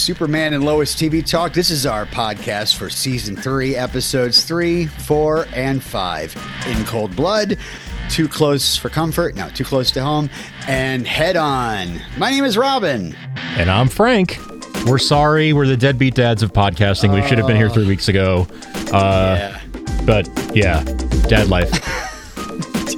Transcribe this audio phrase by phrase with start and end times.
[0.00, 1.52] Superman and Lois TV Talk.
[1.52, 6.34] This is our podcast for season three, episodes three, four, and five.
[6.66, 7.58] In Cold Blood,
[8.08, 10.30] Too Close for Comfort, no, Too Close to Home,
[10.66, 12.00] and Head On.
[12.16, 13.14] My name is Robin.
[13.58, 14.38] And I'm Frank.
[14.86, 15.52] We're sorry.
[15.52, 17.14] We're the deadbeat dads of podcasting.
[17.14, 18.46] We should have been here three weeks ago.
[18.92, 19.60] Uh, yeah.
[20.06, 20.82] But yeah,
[21.28, 21.70] dad life.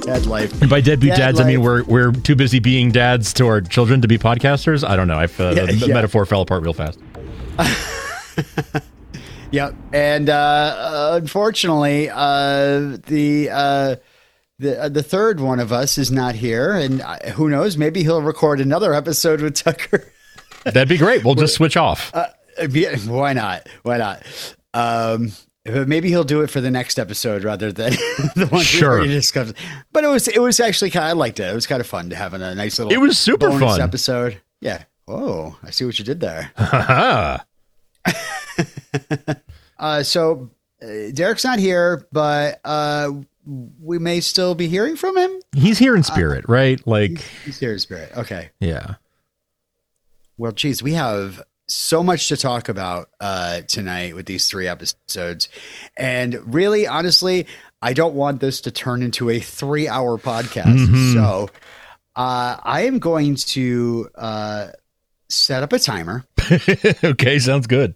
[0.05, 0.61] Dad life.
[0.61, 3.61] And by deadbeat Dad dads, I mean we're we're too busy being dads to our
[3.61, 4.87] children to be podcasters.
[4.87, 5.17] I don't know.
[5.17, 5.93] I feel Yeah, the yeah.
[5.93, 6.99] metaphor fell apart real fast.
[9.51, 9.75] Yep.
[9.93, 13.95] And uh, uh, unfortunately, uh, the uh,
[14.57, 17.77] the uh, the third one of us is not here, and uh, who knows?
[17.77, 20.11] Maybe he'll record another episode with Tucker.
[20.63, 21.23] That'd be great.
[21.23, 22.09] We'll just switch off.
[22.15, 22.29] Uh,
[22.67, 23.67] yeah, why not?
[23.83, 24.23] Why not?
[24.73, 25.33] Um,
[25.65, 27.91] but maybe he'll do it for the next episode rather than
[28.35, 28.99] the one Sure.
[29.01, 29.53] we discussed.
[29.91, 31.05] But it was it was actually kind.
[31.05, 31.49] I liked it.
[31.49, 32.91] It was kind of fun to have a nice little.
[32.93, 33.79] It was super fun.
[33.81, 34.41] episode.
[34.61, 34.83] Yeah.
[35.07, 36.51] Oh, I see what you did there.
[39.79, 40.49] Uh, so
[40.81, 43.11] uh, Derek's not here, but uh,
[43.81, 45.41] we may still be hearing from him.
[45.53, 46.79] He's here in spirit, right?
[46.87, 48.11] Like, He's here in spirit.
[48.15, 48.51] Okay.
[48.61, 48.95] yeah.
[50.37, 55.49] Well, geez, we have so much to talk about uh, tonight with these three episodes.
[55.97, 57.47] And really, honestly,
[57.81, 60.87] I don't want this to turn into a three hour podcast.
[60.87, 61.13] Mhm.
[61.13, 61.49] So
[62.15, 64.67] uh, I am going to uh,
[65.29, 66.25] set up a timer,
[67.03, 67.95] okay, sounds good.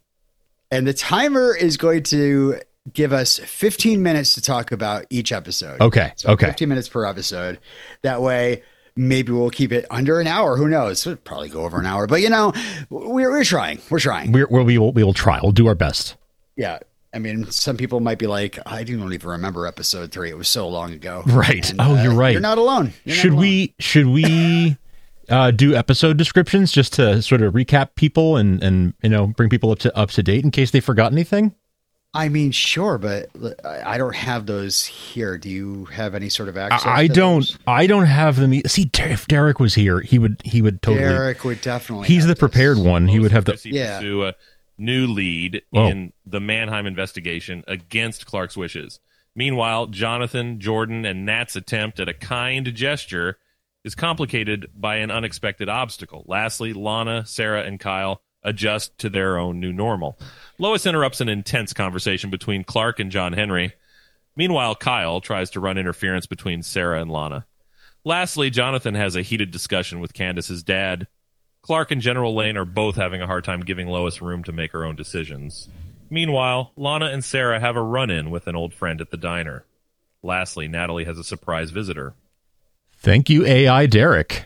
[0.72, 2.60] and the timer is going to
[2.94, 5.80] give us 15 minutes to talk about each episode.
[5.82, 6.48] Okay, So okay.
[6.48, 7.60] 15 minutes per episode.
[8.02, 8.64] That way,
[8.98, 10.58] maybe we'll keep it under an hour.
[10.58, 11.06] Who knows?
[11.06, 12.08] We'll probably go over an hour.
[12.08, 12.54] But, you know,
[12.90, 13.80] we're, we're trying.
[13.90, 14.32] We're trying.
[14.32, 15.40] We're, we're, we will we will try.
[15.42, 16.16] We'll do our best.
[16.56, 16.80] Yeah.
[17.14, 20.30] I mean, some people might be like, I don't even remember episode three.
[20.30, 21.24] It was so long ago.
[21.26, 21.72] Right.
[21.80, 22.34] Oh, you're right.
[22.34, 22.94] You're not alone.
[23.06, 23.42] You're not should alone.
[23.42, 24.78] we should we
[25.30, 29.50] uh, do episode descriptions just to sort of recap people and and you know bring
[29.50, 31.56] people up to up to date in case they forgot anything?
[32.14, 33.30] I mean, sure, but
[33.64, 35.38] I I don't have those here.
[35.38, 36.86] Do you have any sort of access?
[36.86, 37.58] I, I don't those?
[37.68, 38.54] I don't have them.
[38.66, 41.04] See, if Derek was here, he would he would totally.
[41.06, 42.08] Derek would definitely.
[42.08, 42.40] he's have the this.
[42.40, 43.08] prepared one.
[43.08, 43.60] He would have the.
[43.66, 43.98] Yeah.
[43.98, 44.36] pursue a
[44.78, 45.88] new lead Whoa.
[45.88, 49.00] in the Mannheim investigation against Clark's wishes.
[49.36, 53.38] Meanwhile, Jonathan, Jordan, and Nat's attempt at a kind gesture
[53.84, 56.26] is complicated by an unexpected obstacle.
[56.28, 60.18] Lastly, Lana, Sarah, and Kyle adjust to their own new normal.
[60.60, 63.74] Lois interrupts an intense conversation between Clark and John Henry.
[64.36, 67.46] Meanwhile, Kyle tries to run interference between Sarah and Lana.
[68.04, 71.08] Lastly, Jonathan has a heated discussion with Candice's dad.
[71.62, 74.72] Clark and General Lane are both having a hard time giving Lois room to make
[74.72, 75.70] her own decisions.
[76.10, 79.66] Meanwhile, Lana and Sarah have a run in with an old friend at the diner.
[80.24, 82.14] Lastly, Natalie has a surprise visitor.
[82.94, 84.46] Thank you, AI Derek.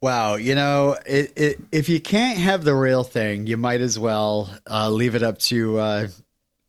[0.00, 3.98] Wow, you know, it, it, if you can't have the real thing, you might as
[3.98, 6.08] well uh, leave it up to uh,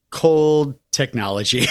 [0.09, 1.59] cold technology.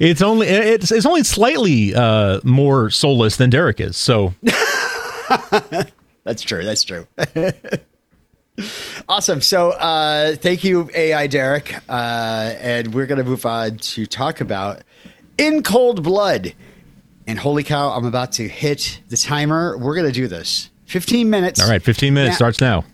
[0.00, 3.96] it's only it's it's only slightly uh, more soulless than Derek is.
[3.96, 4.34] So
[6.26, 6.64] That's true.
[6.64, 7.06] That's true.
[9.08, 9.40] awesome.
[9.40, 11.72] So, uh, thank you, AI Derek.
[11.88, 14.82] Uh, and we're going to move on to talk about
[15.38, 16.52] In Cold Blood.
[17.26, 19.76] And holy cow, I'm about to hit the timer.
[19.78, 20.70] We're going to do this.
[20.86, 21.60] 15 minutes.
[21.60, 22.84] all right, fifteen minutes Now- starts now.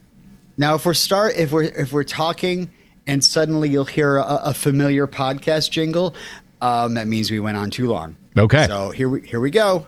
[0.57, 2.71] Now, if we're start, if we're if we're talking,
[3.07, 6.15] and suddenly you'll hear a, a familiar podcast jingle,
[6.61, 8.17] um, that means we went on too long.
[8.37, 8.67] Okay.
[8.67, 9.87] So here we here we go.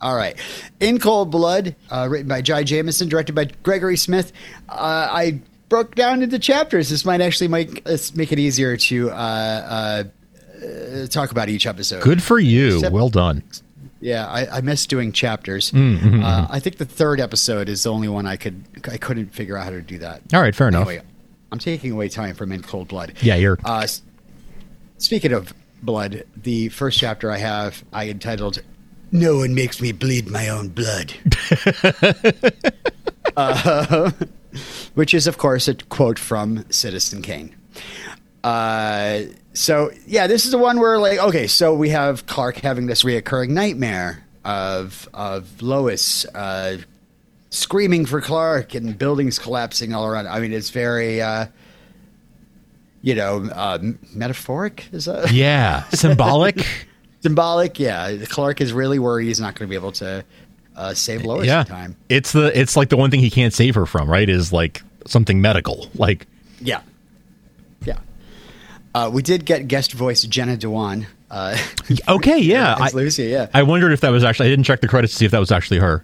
[0.00, 0.36] All right,
[0.80, 4.32] In Cold Blood, uh, written by Jai Jamison, directed by Gregory Smith.
[4.68, 6.90] Uh, I broke down into chapters.
[6.90, 10.04] This might actually make us make it easier to uh, uh,
[10.64, 12.02] uh, talk about each episode.
[12.02, 12.76] Good for you.
[12.76, 13.42] Except- well done.
[14.00, 15.70] Yeah, I, I miss doing chapters.
[15.72, 19.28] Mm-hmm, uh, I think the third episode is the only one I could I couldn't
[19.34, 20.22] figure out how to do that.
[20.34, 20.88] All right, fair enough.
[21.52, 23.14] I'm taking away time from In Cold Blood.
[23.22, 23.86] Yeah, you're Uh,
[24.98, 28.60] speaking of blood, the first chapter I have I entitled
[29.12, 31.14] "No one makes me bleed my own blood,"
[33.36, 34.10] uh,
[34.94, 37.54] which is of course a quote from Citizen Kane.
[38.46, 39.22] Uh,
[39.54, 43.02] so yeah, this is the one where like okay, so we have Clark having this
[43.02, 46.78] reoccurring nightmare of of Lois uh,
[47.50, 50.28] screaming for Clark and buildings collapsing all around.
[50.28, 51.20] I mean, it's very.
[51.20, 51.46] Uh,
[53.02, 53.78] you know, uh,
[54.14, 56.64] metaphoric is that yeah, symbolic.
[57.20, 57.80] symbolic?
[57.80, 60.24] Yeah, Clark is really worried he's not going to be able to
[60.76, 61.96] uh, save Lois yeah, in time.
[62.08, 64.28] it's the it's like the one thing he can't save her from, right?
[64.28, 66.26] Is like something medical, like
[66.60, 66.80] yeah.
[68.96, 71.06] Uh, we did get guest voice Jenna Dewan.
[71.30, 71.58] Uh,
[72.08, 72.76] okay, yeah.
[72.80, 73.24] I, Lucy.
[73.24, 74.46] Yeah, I wondered if that was actually.
[74.46, 76.02] I didn't check the credits to see if that was actually her.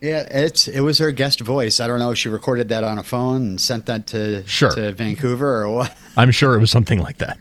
[0.00, 1.78] Yeah, it's it was her guest voice.
[1.78, 4.72] I don't know if she recorded that on a phone and sent that to Sure.
[4.72, 5.96] to Vancouver or what.
[6.16, 7.38] I'm sure it was something like that.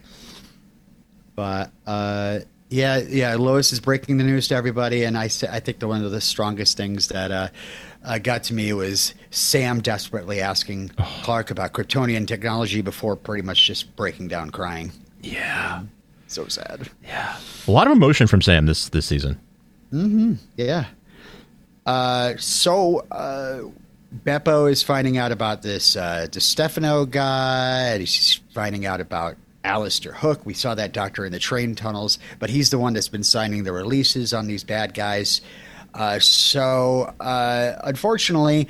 [1.36, 5.80] But uh, yeah, yeah, Lois is breaking the news to everybody, and I I think
[5.80, 7.48] the one of the strongest things that uh,
[8.06, 10.90] uh, got to me was Sam desperately asking
[11.24, 14.92] Clark about Kryptonian technology before pretty much just breaking down crying.
[15.22, 15.84] Yeah.
[16.28, 16.90] So sad.
[17.04, 17.38] Yeah.
[17.68, 19.40] A lot of emotion from Sam this this season.
[20.56, 20.86] Yeah.
[21.86, 23.64] Uh, so uh,
[24.24, 27.90] Beppo is finding out about this uh, DeStefano guy.
[27.94, 30.46] and He's finding out about Alistair Hook.
[30.46, 33.64] We saw that doctor in the train tunnels, but he's the one that's been signing
[33.64, 35.42] the releases on these bad guys.
[35.94, 38.68] Uh, so, uh, unfortunately,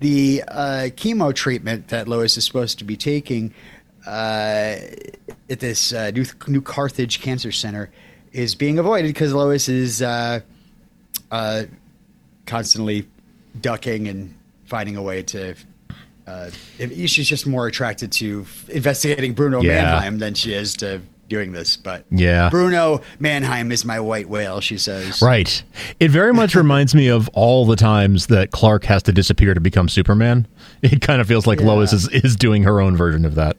[0.00, 3.52] the uh, chemo treatment that Lois is supposed to be taking
[4.06, 4.76] uh,
[5.50, 7.90] at this uh, New, New Carthage Cancer Center
[8.32, 10.40] is being avoided because Lois is uh,
[11.30, 11.64] uh,
[12.44, 13.08] constantly
[13.60, 14.34] ducking and
[14.66, 15.54] finding a way to.
[16.26, 19.82] Uh, she's just more attracted to investigating Bruno Yeah.
[19.82, 21.76] Mannheim than she is to doing this.
[21.76, 22.48] But Yeah.
[22.50, 24.60] Bruno Mannheim is my white whale.
[24.60, 25.20] She says.
[25.22, 25.62] Right.
[26.00, 29.60] It very much reminds me of all the times that Clark has to disappear to
[29.60, 30.46] become Superman.
[30.82, 31.66] It kind of feels like Yeah.
[31.66, 33.56] Lois is, is doing her own version of that.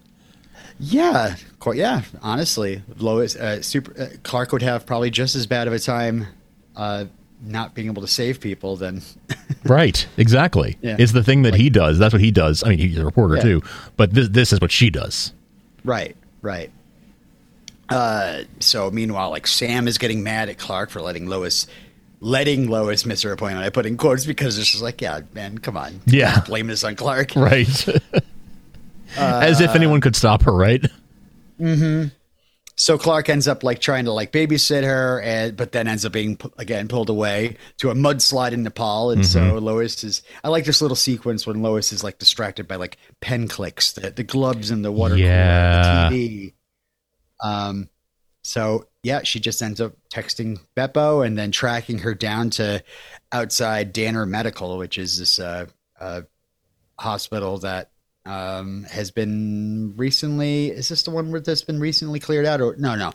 [0.80, 2.04] Yeah, quite, yeah.
[2.22, 6.28] Honestly, Lois, uh, super uh, Clark would have probably just as bad of a time
[6.76, 7.06] uh,
[7.44, 9.02] not being able to save people then
[9.64, 10.06] Right.
[10.18, 10.78] Exactly.
[10.82, 10.96] Yeah.
[11.00, 11.98] It's the thing that he does.
[11.98, 12.64] That's what he does.
[12.64, 13.42] I mean, he's a reporter Yeah.
[13.42, 13.64] too,
[13.98, 15.34] but this, this is what she does.
[15.84, 16.72] right, right.
[17.90, 21.68] Uh, so meanwhile, like Sam is getting mad at Clark for letting Lois,
[22.20, 23.66] letting Lois miss her appointment.
[23.66, 26.42] I put in quotes because it's just like, yeah, man, come on, Yeah.
[26.42, 27.36] Blame this on Clark.
[27.36, 27.88] Right.
[29.18, 30.84] As if anyone could stop her, right?
[31.60, 32.12] Mhm.
[32.80, 36.12] So Clark ends up like trying to like babysit her, and but then ends up
[36.12, 39.10] being again pulled away to a mudslide in Nepal.
[39.10, 40.22] And so Lois is.
[40.44, 44.12] I like this little sequence when Lois is like distracted by like pen clicks, the,
[44.12, 46.10] the gloves and the water Yeah.
[46.10, 46.54] cooler, the TV.
[47.42, 47.90] Um.
[48.44, 52.84] So yeah, she just ends up texting Beppo and then tracking her down to
[53.32, 55.66] outside Danner Medical, which is this uh,
[56.00, 56.22] uh
[56.98, 57.92] hospital that
[58.26, 60.68] um, has been recently.
[60.68, 62.62] Is this the one where that's been recently cleared out?
[62.62, 63.12] Or no, no.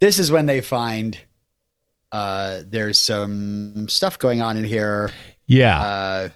[0.00, 1.18] This is when they find
[2.12, 5.10] uh, there's some stuff going on in here.
[5.46, 6.30] Yeah.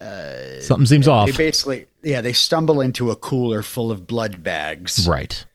[0.00, 1.26] Uh, Something seems off.
[1.26, 5.08] they basically, yeah, they stumble into a cooler full of blood bags.
[5.08, 5.46] Right.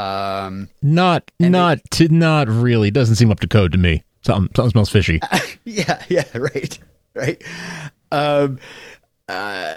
[0.00, 2.90] Um, Not not to not really.
[2.90, 4.02] Doesn't seem up to code to me.
[4.22, 5.20] Something something smells fishy.
[5.64, 6.78] yeah, yeah, right,
[7.14, 7.42] right.
[8.12, 8.58] Um,
[9.28, 9.74] uh,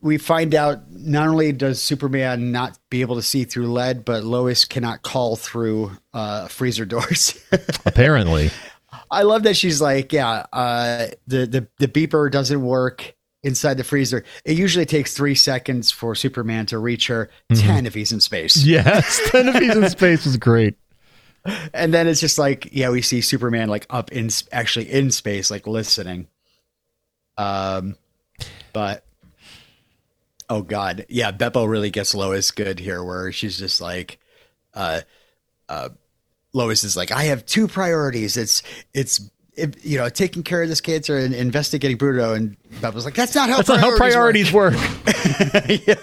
[0.00, 4.24] we find out not only does Superman not be able to see through lead, but
[4.24, 7.38] Lois cannot call through uh, freezer doors.
[7.86, 8.50] Apparently.
[9.10, 13.13] I love that she's like, yeah, uh, the, the the beeper doesn't work
[13.44, 14.24] inside the freezer.
[14.44, 18.64] It usually takes three seconds for Superman to reach her, ten if he's in space.
[18.64, 19.20] Yes.
[19.30, 20.76] Ten of these in space was great.
[21.74, 25.50] And then it's just like, yeah, we see Superman like up in actually in space,
[25.50, 26.26] like listening.
[27.36, 27.96] Um,
[28.72, 29.04] but
[30.48, 34.18] oh god, yeah, Beppo really gets Lois good here, where she's just like,
[34.72, 35.02] uh,
[35.68, 35.90] uh,
[36.54, 38.36] Lois is like, I have two priorities.
[38.36, 38.62] It's
[38.94, 39.30] it's.
[39.56, 43.34] If, you know, taking care of this cancer and investigating Bruno, and Beppo's like, "That's
[43.34, 44.74] not how That's not how priorities work.
[45.68, 45.94] yeah.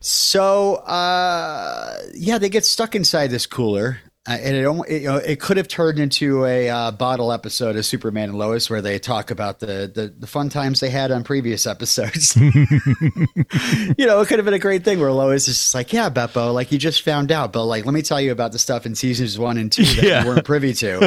[0.00, 3.98] So, uh, yeah, they get stuck inside this cooler,
[4.28, 7.76] uh, and it, it, you know, it could have turned into a uh, bottle episode
[7.76, 11.10] of Superman and Lois, where they talk about the, the the fun times they had
[11.10, 12.34] on previous episodes.
[12.36, 16.10] you know, it could have been a great thing where Lois is just like, "Yeah,
[16.10, 18.84] Beppo, like you just found out, but like, let me tell you about the stuff
[18.86, 20.22] in seasons one and two that Yeah.
[20.22, 20.98] you weren't privy to."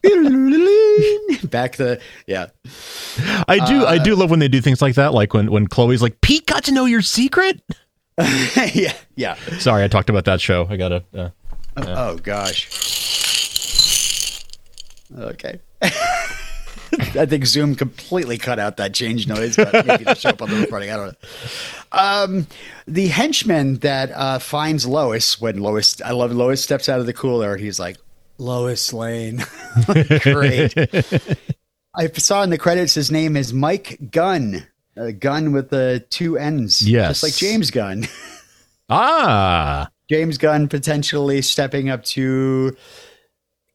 [1.48, 2.46] Back the yeah.
[3.48, 5.66] I do I Uh, do love when they do things like that, like when when
[5.66, 7.60] Chloe's like, Pete got to know your secret.
[8.74, 9.34] yeah, yeah.
[9.58, 10.66] Sorry, I talked about that show.
[10.68, 11.32] I gotta
[11.76, 12.68] uh, Oh gosh.
[15.18, 15.60] Okay.
[15.82, 20.50] I think Zoom completely cut out that change noise, but maybe it'll show up on
[20.50, 20.90] the recording.
[20.90, 21.28] I don't know.
[21.92, 22.46] Um,
[22.86, 27.12] the henchman that uh, finds Lois when Lois, I love Lois steps out of the
[27.12, 27.96] cooler and he's like,
[28.38, 29.42] Lois Lane.
[30.22, 30.74] Great.
[31.94, 34.66] I saw in the credits his name is Mike Gunn.
[34.96, 36.82] A gun with the two N's.
[36.82, 37.20] Yes.
[37.20, 38.06] Just like James Gunn.
[38.88, 39.88] Ah.
[40.10, 42.76] James Gunn potentially stepping up to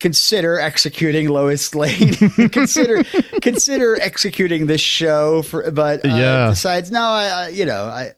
[0.02, 2.14] consider executing Lois Lane.
[2.52, 3.06] consider
[3.42, 6.50] consider executing this show for, but uh, Yeah.
[6.50, 8.12] decides no, I, I you know I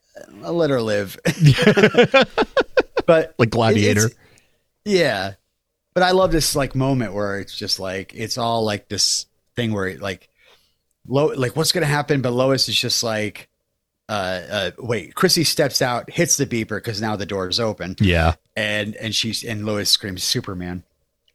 [0.43, 1.15] I'll let her live.
[3.05, 4.09] but Like Gladiator.
[4.83, 5.33] yeah,
[5.93, 9.74] but I love this like moment where it's just like it's all like this thing
[9.74, 10.29] where like
[11.07, 12.21] Lo- like what's gonna happen?
[12.21, 13.47] But Lois is just like,
[14.09, 15.15] uh, uh wait.
[15.15, 18.35] Chrissy steps out, hits the beeper because now the door is open, Yeah.
[18.55, 20.83] and and she's and Lois screams Superman,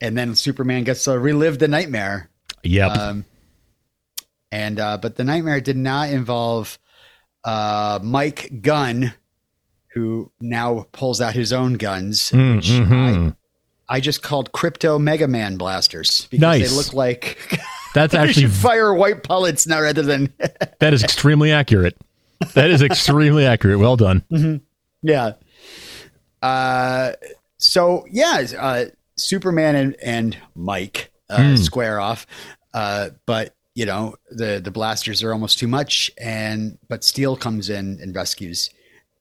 [0.01, 2.29] and then Superman gets to relive the nightmare.
[2.63, 2.91] Yep.
[2.97, 3.25] Um,
[4.51, 6.79] and uh, but the nightmare did not involve
[7.45, 9.15] uh, Mike Gunn,
[9.95, 12.31] who now pulls out his own guns.
[12.31, 13.37] Mm, which mhm.
[13.89, 16.71] I, I just called Crypto Mega Man blasters because Nice.
[16.71, 17.59] they look like
[17.95, 20.33] That's actually fire white pellets now rather than
[20.81, 21.97] that is extremely accurate.
[22.55, 23.79] That is extremely accurate.
[23.79, 24.61] Well done.
[25.03, 25.33] yeah.
[26.43, 27.13] Uh,
[27.59, 28.85] so yeah, uh,
[29.17, 31.57] Superman and, and Mike uh, Hmm.
[31.57, 32.27] square off,
[32.75, 37.71] uh, but you know the the blasters are almost too much, and but Steel comes
[37.71, 38.71] in and rescues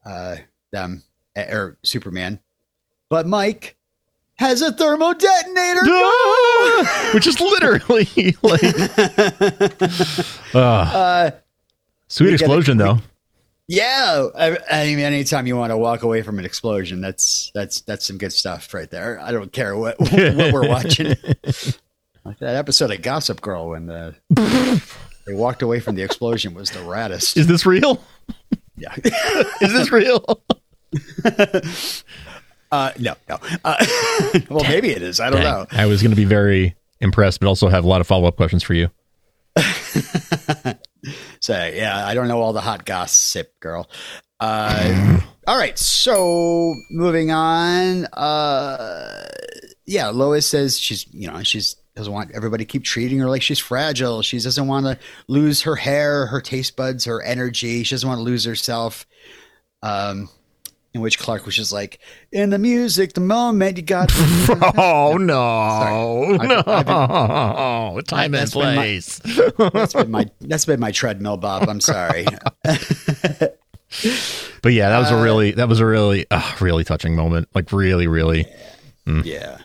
[0.05, 0.37] uh,
[0.71, 1.03] them
[1.37, 2.39] uh, or Superman,
[3.09, 3.77] but Mike
[4.35, 5.81] has a thermal detonator.
[7.13, 8.61] Which is literally like
[10.55, 11.31] Ah, Uh,
[12.07, 12.97] sweet explosion though.
[13.71, 17.79] Yeah, I, I mean, anytime you want to walk away from an explosion, that's that's
[17.79, 19.17] that's some good stuff right there.
[19.21, 20.11] I don't care what what
[20.53, 21.07] we're watching.
[22.25, 24.13] like that episode of Gossip Girl when the
[25.25, 27.37] they walked away from the explosion was the raddest.
[27.37, 28.03] Is this real?
[28.75, 28.93] Yeah.
[29.61, 30.43] Is this real?
[32.73, 33.37] Uh, no, no.
[33.65, 33.85] Uh,
[34.49, 35.19] well, maybe it is.
[35.19, 35.65] I don't know.
[35.73, 38.37] I was going to be very impressed, but also have a lot of follow up
[38.37, 38.89] questions for you.
[41.39, 43.89] So yeah, I don't know all the hot gossip, girl.
[44.39, 48.05] Uh, all right, so moving on.
[48.05, 49.27] Uh,
[49.85, 53.41] yeah, Lois says she's you know she's doesn't want everybody to keep treating her like
[53.41, 54.21] she's fragile.
[54.21, 57.83] She doesn't want to lose her hair, her taste buds, her energy.
[57.83, 59.05] She doesn't want to lose herself.
[59.83, 60.29] Um,
[60.93, 61.99] in which Clark was just like,
[62.31, 64.11] in the music, the moment you got.
[64.77, 66.63] Oh no, I've- no!
[67.97, 69.19] I've Time and been my- place.
[69.73, 71.67] that's been my that's been my treadmill, Bob.
[71.69, 72.25] I'm sorry.
[74.61, 77.49] But yeah, that was a really that was a really uh, really touching moment.
[77.53, 78.45] Like really, really.
[79.05, 79.57] Yeah.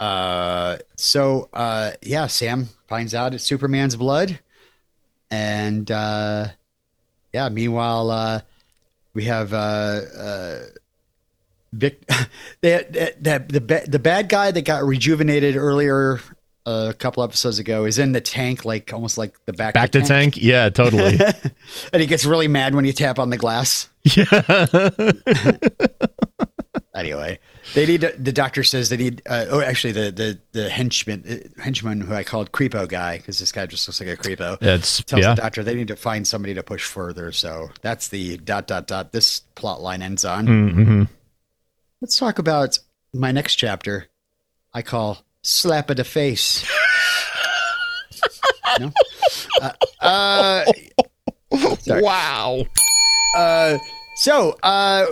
[0.00, 4.38] Uh, so uh, yeah, Sam finds out it's Superman's blood,
[5.30, 6.48] and uh,
[7.34, 7.48] yeah.
[7.50, 8.40] Meanwhile, uh,
[9.16, 10.58] we have uh, uh,
[11.72, 12.06] Vic.
[12.60, 16.20] the the the the bad guy that got rejuvenated earlier.
[16.66, 19.92] uh, a couple episodes ago is in the tank, like almost like the back Back
[19.92, 20.36] to tank.
[20.36, 21.18] Yeah, totally.
[21.92, 23.88] and he gets really mad when you tap on the glass.
[24.04, 24.90] yeah.
[26.96, 27.38] Anyway,
[27.74, 29.22] they need to, the doctor says they need.
[29.26, 33.38] Uh, oh, actually, the the the henchman uh, henchman who I called creepo guy because
[33.38, 34.56] this guy just looks like a creepo.
[34.62, 35.34] It's tells yeah.
[35.34, 37.32] the doctor they need to find somebody to push further.
[37.32, 39.12] So that's the dot dot dot.
[39.12, 40.46] This plot line ends on.
[40.46, 41.02] Mm-hmm.
[42.00, 42.78] Let's talk about
[43.12, 44.08] my next chapter.
[44.72, 46.66] I call slap of the face.
[48.80, 48.90] no.
[49.60, 50.64] Uh, uh,
[51.86, 52.64] Wow.
[53.36, 53.78] Uh,
[54.16, 55.06] so, uh,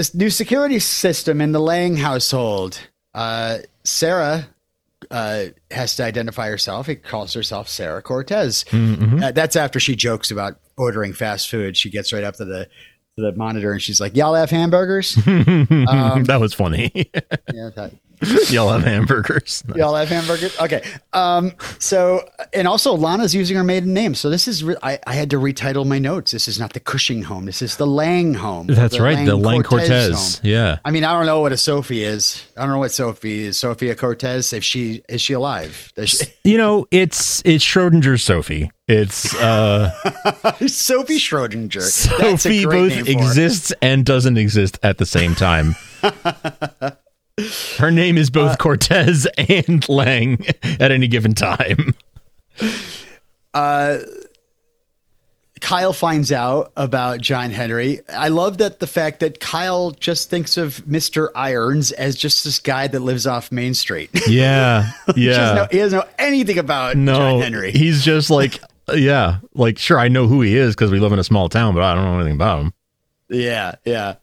[0.00, 2.80] this new security system in the Lang household,
[3.12, 4.48] uh, Sarah
[5.10, 6.88] uh, has to identify herself.
[6.88, 8.64] It calls herself Sarah Cortez.
[8.70, 9.22] Mm-hmm.
[9.22, 11.76] Uh, that's after she jokes about ordering fast food.
[11.76, 12.64] She gets right up to the
[13.16, 15.18] to the monitor and she's like, "Y'all have hamburgers?
[15.26, 16.90] Um, that was funny.
[17.52, 17.92] yeah, that,
[18.50, 19.62] Y'all have hamburgers.
[19.74, 20.58] y'all have hamburgers?
[20.60, 20.82] Okay.
[21.12, 24.14] Um, so, and also Lana's using her maiden name.
[24.14, 26.32] So this is re- I, I had to retitle my notes.
[26.32, 27.46] This is not the Cushing home.
[27.46, 28.66] This is the Lang home.
[28.66, 29.24] That's The right.
[29.24, 30.40] the Lang Cortez Cortez.
[30.42, 30.78] Yeah.
[30.84, 32.44] I mean, I don't know what a Sophie is.
[32.56, 33.58] I don't know what Sophie is.
[33.58, 34.52] Sophia Cortez.
[34.52, 35.92] If she is she alive?
[35.96, 38.70] Does she, You know, it's it's Schrodinger's Sophie.
[38.88, 39.90] It's uh
[40.66, 41.80] Sophie Schrodinger.
[41.80, 43.18] Sophie both name for her.
[43.18, 45.76] exists and doesn't exist at the same time.
[47.78, 50.44] Her name is Uh, both Cortez and Lang
[50.78, 51.94] at any given time.
[55.60, 58.00] Kyle finds out about John Henry.
[58.08, 62.58] I love that the fact that Kyle just thinks of Mister Irons as just this
[62.58, 64.10] guy that lives off Main Street.
[64.26, 64.90] Yeah.
[65.14, 65.54] he, doesn't Yeah.
[65.54, 67.72] know, he doesn't know anything about No, John Henry.
[67.72, 68.58] he's just like,
[68.94, 71.74] yeah, like sure, I know who he is because we live in a small town,
[71.74, 72.72] but I don't know anything about him.
[73.28, 74.14] Yeah, yeah.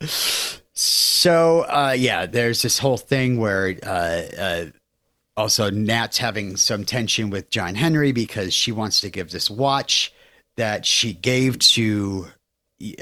[0.79, 4.65] So, uh, yeah, there's this whole thing where uh, uh,
[5.36, 10.13] also Nat's having some tension with John Henry because she wants to give this watch
[10.55, 12.27] that she gave to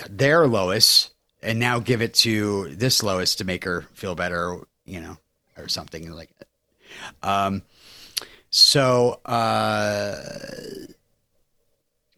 [0.10, 1.10] their Lois
[1.44, 5.18] and now give it to this Lois to make her feel better, you know,
[5.58, 7.28] or something like that.
[7.30, 7.62] Um,
[8.52, 10.16] so, uh,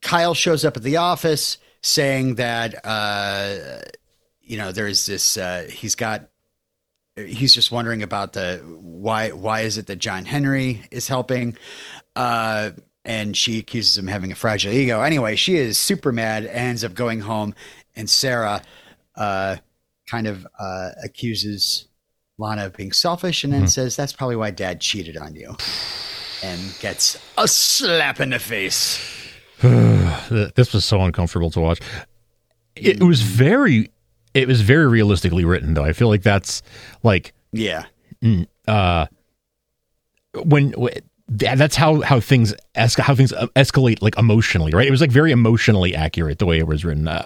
[0.01, 3.79] Kyle shows up at the office saying that uh,
[4.47, 6.29] you know there's this uh, he's got
[7.15, 11.57] he's just wondering about the why why is it that John Henry is helping,
[12.15, 12.71] uh,
[13.05, 15.01] and she accuses him of having a fragile ego.
[15.01, 17.53] Anyway, she is super mad, ends up going home,
[17.95, 18.61] and Sarah,
[19.15, 19.57] uh,
[20.09, 21.87] kind of uh, accuses
[22.37, 23.67] Lana of being selfish, and then Mm-hmm.
[23.67, 25.55] says that's probably why Dad cheated on you,
[26.43, 28.99] and gets a slap in the face.
[30.29, 31.79] This was so uncomfortable to watch.
[32.75, 33.89] It was very,
[34.41, 35.83] it was very realistically written, though.
[35.83, 36.61] I feel like that's
[37.03, 37.85] like Yeah,
[40.33, 40.93] when, when
[41.29, 44.87] that's how how things how things uh, escalate like emotionally, right?
[44.87, 47.07] It was like very emotionally accurate the way it was written.
[47.07, 47.25] Uh,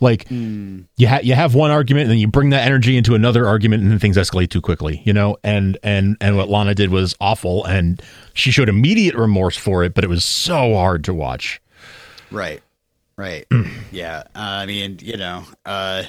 [0.00, 3.46] like you ha- you have one argument and then you bring that energy into another
[3.46, 5.36] argument and then things escalate too quickly, you know.
[5.44, 8.00] And and and what Lana did was awful, and
[8.32, 11.60] she showed immediate remorse for it, but it was so hard to watch.
[12.30, 12.62] Right.
[13.16, 13.46] Right.
[13.92, 14.22] yeah.
[14.34, 16.04] Uh, I mean, you know, uh,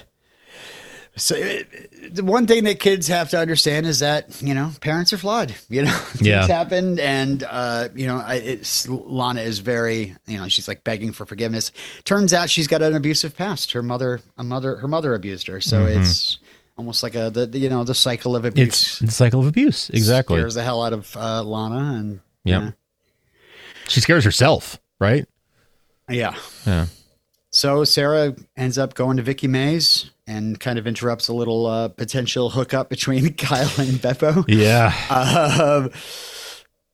[1.15, 5.17] so the one thing that kids have to understand is that, you know, parents are
[5.17, 6.47] flawed, you know, things Yeah.
[6.47, 6.99] happen.
[6.99, 11.25] And, uh, you know, I, it's Lana is very, you know, she's like begging for
[11.25, 11.71] forgiveness.
[12.03, 13.71] Turns out she's got an abusive past.
[13.73, 15.61] Her mother, a mother, her mother abused her.
[15.61, 16.39] So it's
[16.77, 18.67] almost like a, the, the, you know, the cycle of abuse.
[18.67, 20.37] It's the cycle of abuse, exactly.
[20.39, 21.99] Scares the hell out of uh, Lana.
[21.99, 22.73] And, Yep.
[23.87, 25.25] She scares herself, right?
[26.09, 26.35] yeah.
[26.65, 26.87] Yeah.
[27.55, 31.87] So Sarah ends up going to Vicky Mays and kind of interrupts a little uh,
[31.89, 34.43] potential hookup between Kyle and Beppo.
[34.47, 34.91] Yeah.
[35.09, 35.91] Um,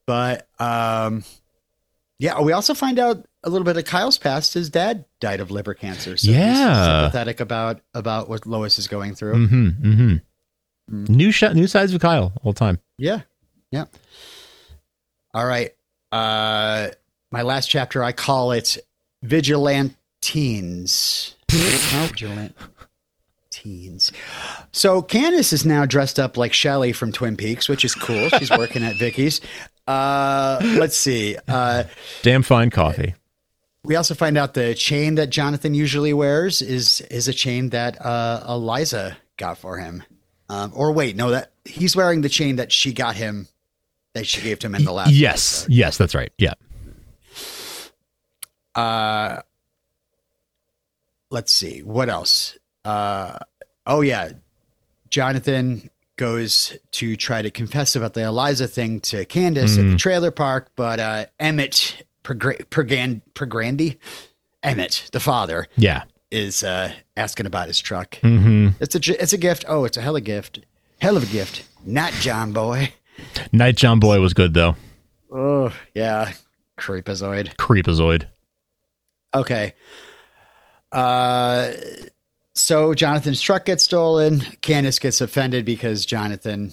[0.05, 1.23] but um,
[2.17, 4.53] yeah, we also find out a little bit of Kyle's past.
[4.53, 6.17] His dad died of liver cancer.
[6.17, 7.03] So Yeah.
[7.03, 9.47] sympathetic about about what Lois is going through.
[9.47, 9.67] Mm-hmm.
[9.93, 11.13] Mm-hmm.
[11.13, 12.79] New shot, new sides of Kyle all the time.
[12.97, 13.21] Yeah.
[13.71, 13.85] Yeah.
[15.33, 15.71] All right.
[16.11, 16.89] Uh
[17.31, 18.77] my last chapter I call it
[20.33, 21.35] Vigilantines.
[21.51, 22.55] no, Vigilant
[23.49, 24.11] teens.
[24.71, 28.29] So Candice is now dressed up like Shelly from Twin Peaks, which is cool.
[28.29, 29.41] She's working at Vicky's.
[29.87, 31.35] Uh let's see.
[31.47, 31.85] Uh
[32.21, 33.15] Damn fine coffee.
[33.83, 38.03] we also find out the chain that Jonathan usually wears is is a chain that
[38.05, 40.03] uh, Eliza got for him.
[40.47, 43.47] Um, or wait, no, that he's wearing the chain that she got him,
[44.13, 45.11] that she gave to him in the last.
[45.11, 45.65] Yes.
[45.69, 46.31] Yes, that's right.
[46.39, 46.53] Yeah.
[48.75, 49.41] Uh,
[51.29, 52.57] let's see what else.
[52.85, 53.37] Uh,
[53.85, 54.31] oh yeah,
[55.09, 60.31] Jonathan goes to try to confess about the Eliza thing to Candice at the trailer
[60.31, 63.97] park, but uh, Emmett Pergan- Pergrandy,
[64.63, 66.03] Emmett, the father, Yeah.
[66.31, 68.17] is uh, asking about his truck.
[68.21, 68.69] Mm-hmm.
[68.81, 69.65] It's a it's a gift.
[69.67, 70.59] Oh, it's a hell of a gift.
[71.01, 71.63] Hell of a gift.
[71.85, 72.91] Not John Boy.
[73.53, 74.75] Night John Boy was good though.
[75.31, 76.33] Oh yeah,
[76.77, 77.55] creepazoid.
[77.55, 78.25] Creepazoid.
[79.33, 79.73] Okay.
[80.91, 81.71] Uh,
[82.55, 84.39] so Jonathan's truck gets stolen.
[84.61, 86.71] Candice gets offended because Jonathan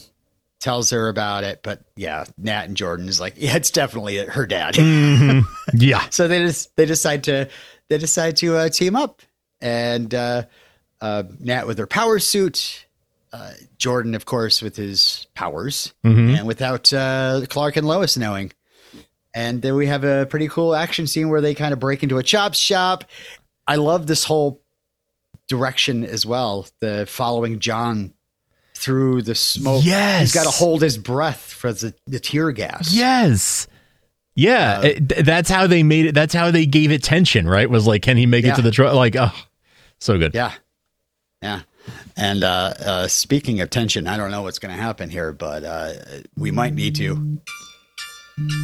[0.59, 1.61] tells her about it.
[1.62, 4.76] But yeah, Nat and Jordan is like, yeah, it's definitely her dad.
[5.72, 6.07] Yeah.
[6.11, 7.48] so they just they decide to
[7.88, 9.22] they decide to uh, team up,
[9.61, 10.42] and uh,
[11.00, 12.87] uh, Nat with her power suit,
[13.33, 15.94] uh, Jordan, of course, with his powers,
[16.38, 18.52] and without uh, Clark and Lois knowing.
[19.35, 22.16] And then we have a pretty cool action scene where they kind of break into
[22.16, 23.05] a chop shop.
[23.66, 24.62] I love this whole
[25.48, 26.66] direction as well.
[26.81, 28.12] The following John
[28.74, 29.85] through the smoke.
[29.85, 30.20] Yes.
[30.20, 32.92] he's got to hold his breath for the, the tear gas.
[32.94, 33.66] Yes.
[34.35, 36.14] Yeah, it- that's how they made it.
[36.14, 37.68] That's how they gave it tension, right?
[37.70, 38.94] Was like, can he make it to the truck?
[38.94, 39.33] Like, oh,
[39.98, 40.35] so good.
[40.35, 40.52] Yeah.
[41.42, 41.62] Yeah.
[42.16, 45.64] And uh, uh, speaking of tension, I don't know what's going to happen here, but
[45.64, 45.92] uh,
[46.37, 47.38] we might need to.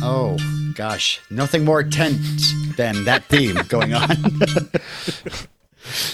[0.03, 0.37] Oh,
[0.75, 1.21] gosh.
[1.31, 4.11] Nothing more tense than that theme going on.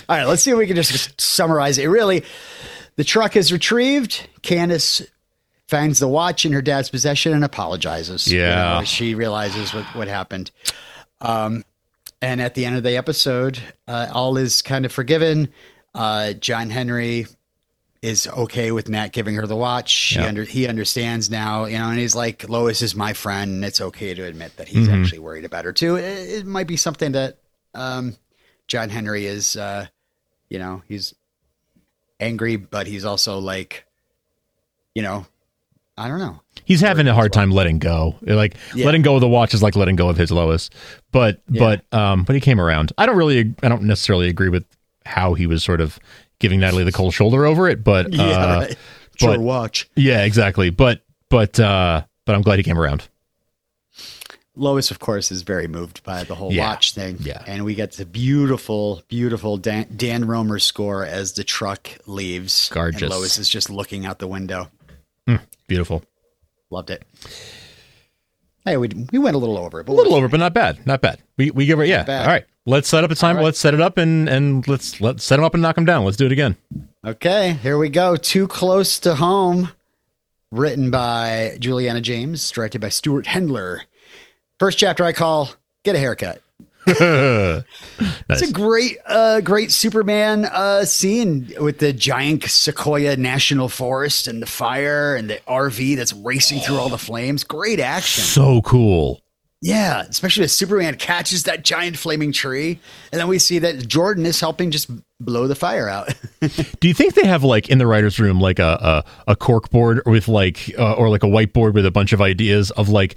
[0.08, 1.86] All right, let's see if we can just summarize it.
[1.86, 2.24] Really,
[2.96, 4.28] the truck is retrieved.
[4.42, 5.06] Candice
[5.66, 8.30] finds the watch in her dad's possession and apologizes.
[8.32, 8.78] You Yeah.
[8.78, 10.50] know, she realizes what, what happened.
[11.20, 11.64] Um,
[12.22, 15.48] and at the end of the episode, uh, all is kind of forgiven.
[15.94, 17.26] Uh, John Henry
[18.00, 19.90] is okay with Nat giving her the watch.
[19.90, 23.50] She under, he understands now, you know, and he's like, Lois is my friend.
[23.54, 25.96] And it's okay to admit that he's actually worried about her too.
[25.96, 26.04] It,
[26.40, 27.38] it might be something that
[27.74, 28.16] um,
[28.68, 29.86] John Henry is, uh,
[30.48, 31.12] you know, he's
[32.20, 33.84] angry, but he's also like,
[34.94, 35.26] you know,
[35.96, 36.40] I don't know.
[36.64, 38.16] He's having a hard time letting go.
[38.22, 38.86] Like Yeah.
[38.86, 40.70] letting go of the watch is like letting go of his Lois.
[41.10, 41.80] But Yeah.
[41.90, 42.92] but um but he came around.
[42.96, 44.64] I don't really I don't necessarily agree with
[45.04, 45.98] how he was sort of
[46.40, 48.76] giving Natalie the cold shoulder over it, but uh, Yeah, right.
[49.16, 49.88] Sure, but- watch.
[49.96, 50.70] yeah, exactly.
[50.70, 53.08] But but uh but I'm glad he came around.
[54.54, 56.68] Lois, of course, is very moved by the whole Yeah.
[56.70, 57.18] watch thing.
[57.20, 57.42] Yeah.
[57.46, 62.68] And we get the beautiful, beautiful Dan, Dan Romer score as the truck leaves.
[62.70, 63.02] Gorgeous.
[63.02, 64.68] And Lois is just looking out the window.
[65.68, 66.02] Beautiful.
[66.70, 67.04] Loved it.
[68.64, 70.86] Hey, we we went a little over, but A little over, but not bad.
[70.86, 71.20] Not bad.
[71.36, 71.88] We we give it.
[71.88, 72.04] Yeah.
[72.06, 72.44] All right.
[72.66, 73.36] Let's set up a time.
[73.36, 73.44] Right.
[73.46, 76.04] Let's set it up and and let's let's set them up and knock them down.
[76.04, 76.56] Let's do it again.
[77.04, 78.16] Okay, here we go.
[78.16, 79.70] Too close to home.
[80.50, 83.82] Written by Juliana James, directed by Stewart Hendler.
[84.58, 85.50] First chapter I call
[85.84, 86.42] "Get a Haircut."
[86.88, 87.64] Nice.
[88.28, 94.42] It's a great, uh, great Superman uh, scene with the giant Sequoia National Forest and
[94.42, 97.44] the fire and the RV that's racing through all the flames.
[97.44, 98.24] Great action.
[98.24, 99.22] So cool.
[99.60, 102.78] Yeah, especially as Superman catches that giant flaming tree,
[103.10, 106.14] and then we see that Jordan is helping just blow the fire out.
[106.80, 109.70] Do you think they have like in the writers' room like a a, a cork
[109.70, 113.16] board with like uh, or like a whiteboard with a bunch of ideas of like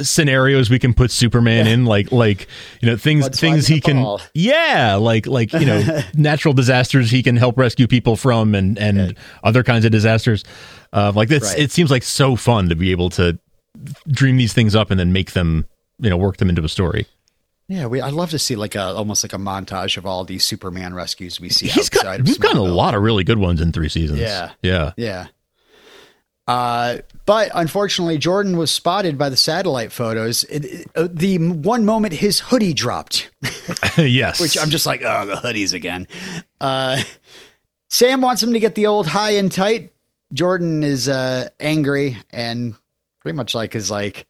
[0.00, 2.48] scenarios we can put Superman in, like like
[2.80, 4.20] you know things Mudslide things he can ball.
[4.34, 9.16] yeah like like you know natural disasters he can help rescue people from and and
[9.44, 10.44] other kinds of disasters.
[10.94, 11.58] Uh, like this, Right.
[11.58, 13.38] it seems like so fun to be able to
[14.08, 15.66] dream these things up and then make them
[15.98, 17.06] you know work them into a story.
[17.68, 18.00] yeah, we.
[18.00, 21.40] I'd love to see like a almost like a montage of all these Superman rescues
[21.40, 21.68] we see.
[21.68, 24.20] He's outside got we've gotten a lot of really good ones in three seasons.
[24.20, 24.52] Yeah.
[24.62, 24.92] yeah.
[24.96, 25.26] Yeah.
[26.48, 30.42] Uh, but unfortunately, Jordan was spotted by the satellite photos.
[30.44, 33.30] It, it- uh, the one moment his hoodie dropped,
[33.96, 34.40] yes.
[34.40, 36.08] which I'm just like, oh, the hoodies again.
[36.60, 37.00] Uh,
[37.90, 39.92] Sam wants him to get the old high and tight.
[40.32, 42.74] Jordan is uh, angry and
[43.20, 44.26] pretty much like is like,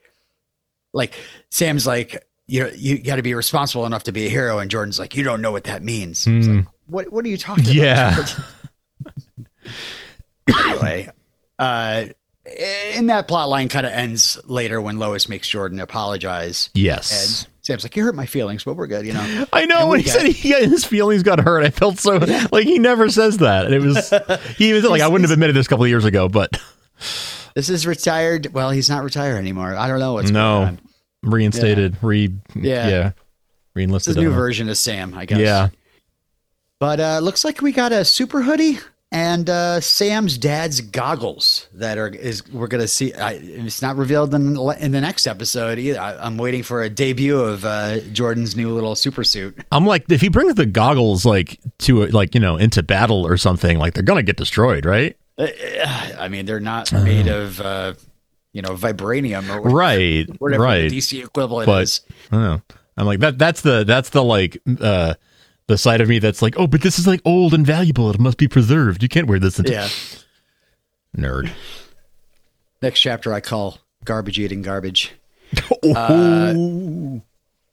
[0.92, 1.14] like
[1.50, 4.98] Sam's like, you you got to be responsible enough to be a hero, and Jordan's
[4.98, 6.24] like, you don't know what that means.
[6.24, 7.74] He's like, what What are you talking about?
[7.74, 8.26] Yeah.
[10.48, 11.08] Anyway,
[11.62, 12.04] uh,
[12.96, 16.70] and that plot line kind of ends later when Lois makes Jordan apologize.
[16.74, 17.42] yes.
[17.44, 19.46] And Sam's like, "You hurt my feelings, but we're good," you know.
[19.52, 21.64] I know And when he said he got, his feelings got hurt.
[21.64, 22.16] I felt so
[22.52, 23.66] like he never says that.
[23.66, 24.12] And it was
[24.56, 26.50] he was like I wouldn't have admitted this a couple of years ago, but
[27.54, 28.52] This is retired.
[28.52, 29.76] Well, he's not retired anymore.
[29.76, 30.80] I don't know what's no, going on.
[31.22, 32.88] reinstated, re Yeah.
[32.88, 33.16] yeah, It's
[33.76, 34.16] reenlisted.
[34.16, 34.38] a new I don't know.
[34.38, 35.38] version of Sam, I guess.
[35.38, 35.68] Yeah,
[36.80, 38.78] But uh, looks like we got a super hoodie
[39.12, 43.12] and uh, Sam's dad's goggles that are is we're gonna see.
[43.14, 46.00] I, it's not revealed in in the next episode either.
[46.00, 49.56] I, I'm waiting for a debut of uh, Jordan's new little super suit.
[49.70, 53.36] I'm like if he brings the goggles like to like you know into battle or
[53.36, 55.16] something, like they're gonna get destroyed, right?
[55.38, 57.94] I mean, they're not made of uh,
[58.52, 60.88] you know vibranium or whatever, Right, whatever right.
[60.88, 62.00] the DC equivalent but is.
[62.30, 62.62] I don't know.
[62.96, 63.38] I'm like that.
[63.38, 65.14] That's the that's the like uh
[65.66, 68.10] the side of me that's like, oh, but this is like old and valuable.
[68.10, 69.02] It must be preserved.
[69.02, 69.58] You can't wear this.
[69.58, 69.88] Into- Yeah.
[71.16, 71.50] nerd.
[72.80, 75.12] Next chapter I call garbage eating garbage.
[75.84, 77.20] Oh.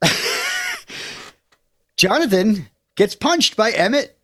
[0.02, 0.06] Uh,
[1.96, 4.18] Jonathan gets punched by Emmett,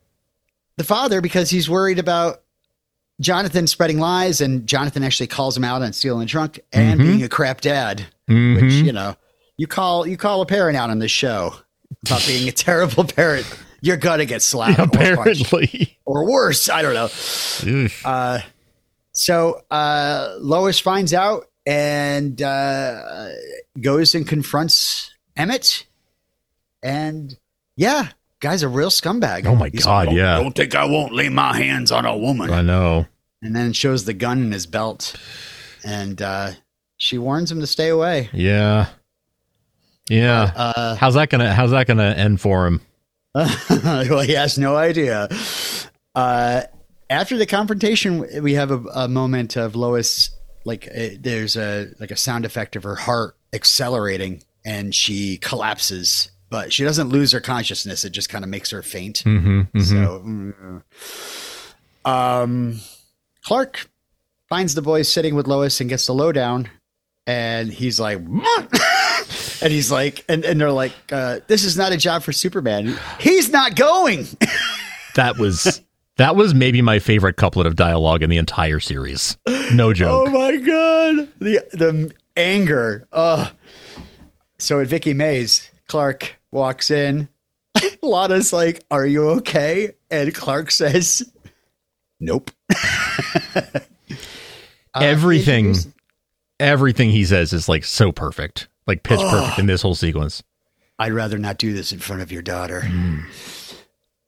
[0.76, 2.42] the father, because he's worried about
[3.20, 7.08] Jonathan spreading lies, and Jonathan actually calls him out on stealing the trunk and mm-hmm.
[7.08, 8.00] being a crap dad.
[8.26, 8.86] Which mm-hmm.
[8.86, 9.16] you know,
[9.56, 11.54] you call you call a parent out on this show
[12.06, 13.46] about being a terrible parent,
[13.80, 14.84] you're gonna get slapped or.
[14.84, 15.98] Apparently.
[16.04, 16.68] or worse.
[16.68, 17.90] I don't know.
[18.04, 18.42] Ugh.
[19.12, 23.28] So uh, Lois finds out and uh,
[23.80, 25.86] goes and confronts Emmett,
[26.82, 27.36] and
[27.76, 28.08] yeah,
[28.40, 29.46] guy's a real scumbag.
[29.46, 30.38] Oh my He's God, like, yeah.
[30.38, 32.50] Don't think I won't lay my hands on a woman.
[32.50, 33.06] I know.
[33.42, 35.16] And then shows the gun in his belt,
[35.84, 36.50] and uh,
[36.98, 38.28] she warns him to stay away.
[38.32, 38.86] Yeah.
[40.08, 40.52] Yeah.
[40.54, 42.80] Uh, how's that gonna How's that gonna end for him?
[43.34, 45.28] well, he has no idea.
[46.14, 46.62] Uh,
[47.10, 50.30] after the confrontation, we have a, a moment of Lois,
[50.64, 56.30] like uh, there's a like a sound effect of her heart accelerating, and she collapses,
[56.50, 58.04] but she doesn't lose her consciousness.
[58.04, 59.22] It just kind of makes her faint.
[59.24, 60.82] Mm-hmm, So, mm.
[62.10, 62.80] um,
[63.44, 63.90] Clark
[64.48, 66.70] finds the boys sitting with Lois and gets the lowdown,
[67.26, 68.18] and he's like,
[69.62, 72.98] and he's like, and, and they're like, uh, this is not a job for Superman.
[73.20, 74.26] He's not going.
[75.14, 75.80] That was
[76.18, 79.38] that was maybe my favorite couplet of dialogue in the entire series.
[79.72, 80.28] No joke.
[80.28, 83.08] oh my god, the the anger.
[83.10, 83.48] Uh
[84.58, 87.30] so at Vicky Mays, Clark walks in.
[88.02, 91.22] Lana's like, "Are you okay?" And Clark says,
[92.20, 92.50] "Nope."
[94.94, 95.94] Uh, everything, introduce-
[96.58, 100.42] everything he says is like so perfect, like pitch perfect in this whole sequence.
[100.98, 102.82] I'd rather not do this in front of your daughter.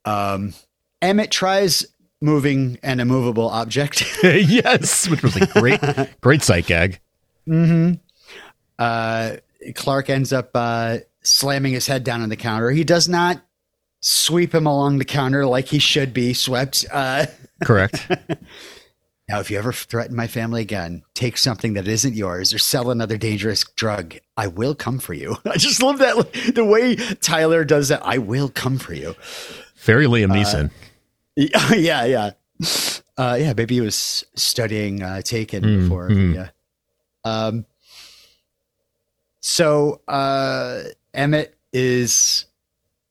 [0.04, 0.54] Um,
[1.00, 1.86] Emmett tries
[2.20, 4.04] moving an immovable object.
[4.22, 5.80] yes, which was a great,
[6.20, 7.00] great sight gag.
[7.46, 8.00] mhm
[8.78, 9.36] uh,
[9.74, 12.70] Clark ends up uh, slamming his head down on the counter.
[12.70, 13.42] He does not
[14.00, 16.84] sweep him along the counter like he should be swept.
[16.92, 17.26] Uh,
[17.64, 18.08] Correct.
[19.28, 22.90] Now, if you ever threaten my family again, take something that isn't yours or sell
[22.90, 25.36] another dangerous drug, I will come for you.
[25.44, 28.00] I just love that the way Tyler does that.
[28.06, 29.14] I will come for you.
[29.76, 30.70] Very Liam Neeson.
[31.36, 32.30] Yeah, yeah, yeah.
[33.18, 36.08] Uh, yeah, maybe he was studying uh, Taken Mm, before.
[36.08, 36.34] mm.
[36.34, 36.48] Yeah.
[37.24, 37.66] Um.
[39.40, 40.82] So uh,
[41.14, 42.46] Emmett is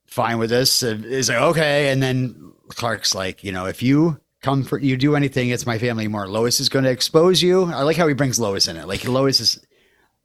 [0.08, 0.84] fine with this.
[0.84, 4.97] uh, Is like okay, and then Clark's like, you know, if you come for you
[4.97, 6.28] do anything, it's my family more.
[6.28, 7.63] Lois is going to expose you.
[7.65, 8.88] I like how he brings Lois in it.
[8.88, 9.60] Like Lois is.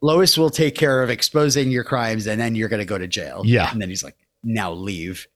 [0.05, 3.07] Lois will take care of exposing your crimes, and then you're going to go to
[3.07, 3.43] jail.
[3.45, 3.71] Yeah.
[3.71, 5.29] and then he's like, "Now leave."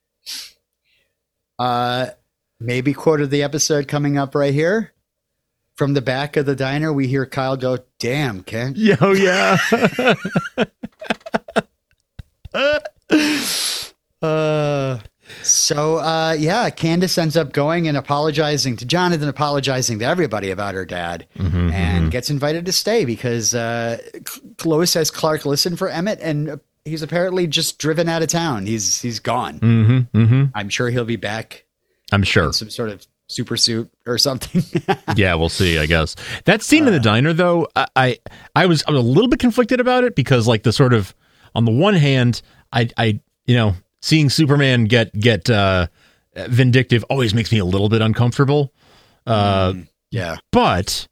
[1.57, 2.07] Uh,
[2.59, 4.93] maybe quote of the episode coming up right here.
[5.75, 9.57] From the back of the diner, we hear Kyle go, "Damn, Kent." Yeah, oh yeah.
[14.21, 14.99] Uh,
[15.49, 20.73] so uh, yeah, Candice ends up going and apologizing to Jonathan, apologizing to everybody about
[20.75, 23.97] her dad, Mm-hmm, and gets invited to stay because uh,
[24.65, 28.65] Lois says Clark listened for Emmett, and he's apparently just driven out of town.
[28.65, 29.59] He's he's gone.
[29.59, 30.43] mm-hmm, mm-hmm.
[30.55, 31.65] I'm sure he'll be back
[32.11, 32.53] I'm sure.
[32.53, 34.63] some sort of super suit or something.
[35.17, 35.77] yeah, we'll see.
[35.77, 36.87] I guess that scene Uh.
[36.87, 38.17] in the diner, though, I, I
[38.55, 41.13] I was I was a little bit conflicted about it because, like, the sort of
[41.55, 45.87] on the one hand, I I you know seeing Superman get get uh,
[46.35, 48.73] vindictive always makes me a little bit uncomfortable,
[49.25, 49.73] uh,
[50.11, 51.07] yeah, but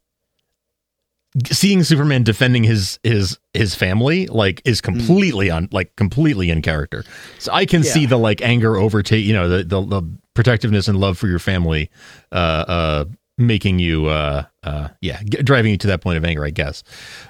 [1.52, 7.04] seeing Superman defending his his his family like is completely on like completely in character.
[7.40, 10.98] So I can see the like anger overtake, you know, the, the the protectiveness and
[10.98, 11.90] love for your family
[12.32, 13.06] uh uh
[13.38, 16.84] making you uh uh yeah, g- driving you to that point of anger, I guess.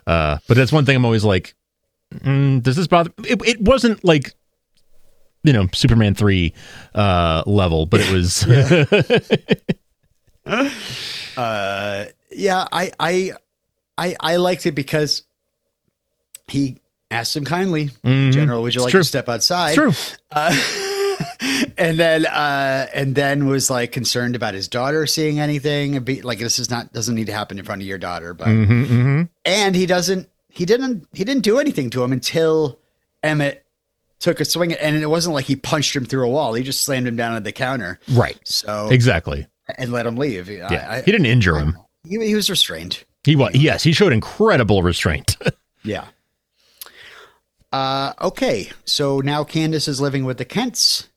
[0.06, 1.56] Uh but that's one thing I'm always like
[2.13, 4.36] mm, does this bother it, it wasn't like
[5.45, 6.53] you know, Superman 3
[6.95, 8.43] uh level, but it was
[11.38, 12.67] uh, yeah.
[12.71, 13.31] I I
[13.97, 15.23] I I liked it because
[16.47, 16.77] he
[17.12, 18.31] asked him kindly, Mhm.
[18.34, 19.01] General, would you It's like true.
[19.01, 19.77] to step outside?
[19.77, 20.17] It's true.
[20.31, 20.55] Uh,
[21.77, 26.39] and then uh and then was like concerned about his daughter seeing anything be like
[26.39, 29.29] this is not doesn't need to happen in front of your daughter but Mhm, mhm.
[29.45, 32.79] and he doesn't he didn't he didn't do anything to him until
[33.23, 33.64] emmett
[34.19, 36.84] took a swing and it wasn't like he punched him through a wall he just
[36.84, 38.38] slammed him down at the counter Right.
[38.45, 39.47] so Exactly.
[39.78, 40.67] and let him leave Yeah.
[40.89, 41.78] I, I, he didn't injure him.
[42.08, 45.38] he, he was restrained He was yes, he showed incredible restraint.
[45.84, 46.06] Yeah.
[47.71, 51.10] Uh, okay, so now Candice is living with the Kents,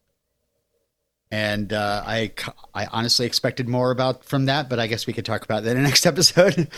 [1.30, 2.32] and uh, I
[2.74, 5.70] I honestly expected more about from that, but I guess we could talk about that
[5.70, 6.68] in the next episode.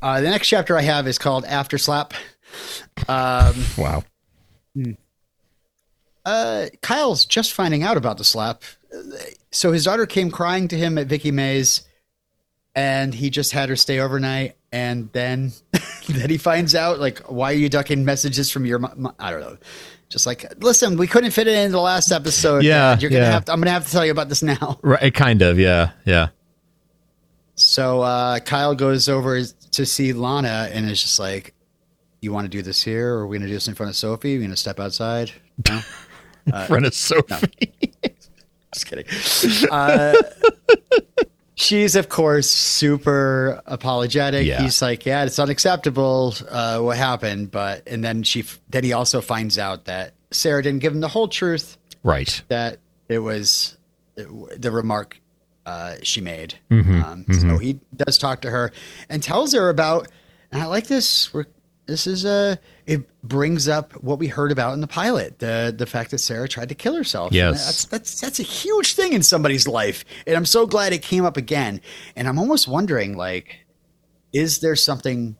[0.00, 2.14] Uh, the next chapter I have is called After Slap.
[3.08, 4.04] Um, wow.
[6.28, 8.62] Uh, Kyle's just finding out about the slap,
[9.50, 11.82] so his daughter came crying to him at Vicky Mays,
[12.74, 15.52] and he just had her stay overnight, and then
[16.08, 19.14] then he finds out like why are you ducking messages from your mom?
[19.18, 19.58] I don't know.
[20.08, 22.64] Just like, listen, we couldn't fit it in the last episode.
[22.64, 23.32] Yeah, you're gonna yeah.
[23.32, 24.78] have to, I'm gonna have to tell you about this now.
[24.82, 25.90] Right kind of, yeah.
[26.04, 26.28] Yeah.
[27.56, 31.52] So uh, Kyle goes over to see Lana and is just like,
[32.20, 33.96] "You want to do this here, or are we gonna do this in front of
[33.96, 34.36] Sophie?
[34.36, 35.32] Are we gonna step outside?"
[35.68, 35.80] No,
[36.66, 37.72] Friend of Sophie.
[38.72, 39.68] just kidding.
[39.70, 40.14] Uh,
[41.54, 44.46] she's of course super apologetic.
[44.46, 44.62] Yeah.
[44.62, 46.34] He's like, "Yeah, it's unacceptable.
[46.48, 50.80] Uh, what happened?" But and then she then he also finds out that Sarah didn't
[50.80, 51.76] give him the whole truth.
[52.02, 52.42] Right.
[52.48, 53.76] That it was
[54.16, 55.20] the remark
[55.66, 56.54] uh, she made.
[56.70, 57.02] Mm-hmm.
[57.02, 58.72] Um, So he does talk to her
[59.08, 60.08] and tells her about.
[60.50, 61.32] And I like this.
[61.34, 61.44] We're,
[61.88, 62.60] this is a.
[62.86, 66.48] It brings up what we heard about in the pilot the the fact that Sarah
[66.48, 67.32] tried to kill herself.
[67.32, 67.64] Yes.
[67.66, 71.24] That's that's that's a huge thing in somebody's life, and I'm so glad it came
[71.24, 71.80] up again.
[72.14, 73.66] And I'm almost wondering, like,
[74.32, 75.36] is there something?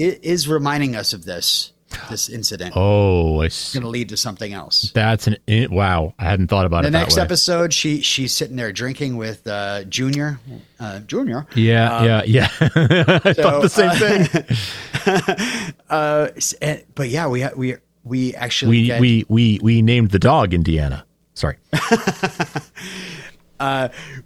[0.00, 1.72] i- Is reminding us of this
[2.10, 3.46] this incident Oh, I.
[3.46, 4.90] It's going to lead to something else?
[4.94, 6.14] That's an it, wow.
[6.18, 7.26] I hadn't thought about the it next that way.
[7.26, 10.38] episode, she she's sitting there drinking with uh, Junior.
[10.80, 11.46] Uh, Junior.
[11.54, 12.48] Yeah, yeah, yeah.
[13.24, 14.28] I thought the same thing.
[15.88, 20.10] Uh, s- eh, but yeah, we we we actually We get, we we we named
[20.10, 21.06] the dog Indiana.
[21.34, 21.56] Sorry.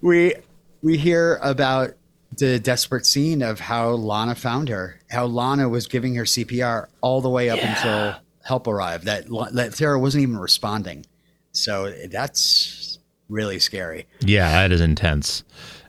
[0.01, 0.35] we
[0.83, 1.91] we hear about
[2.37, 7.21] the desperate scene of how Lana found her, how Lana was giving her CPR all
[7.21, 8.15] the way up until
[8.45, 9.05] help arrived.
[9.05, 11.07] That that Sarah wasn't even responding.
[11.53, 14.07] So that's really scary.
[14.21, 15.43] Yeah, that is intense.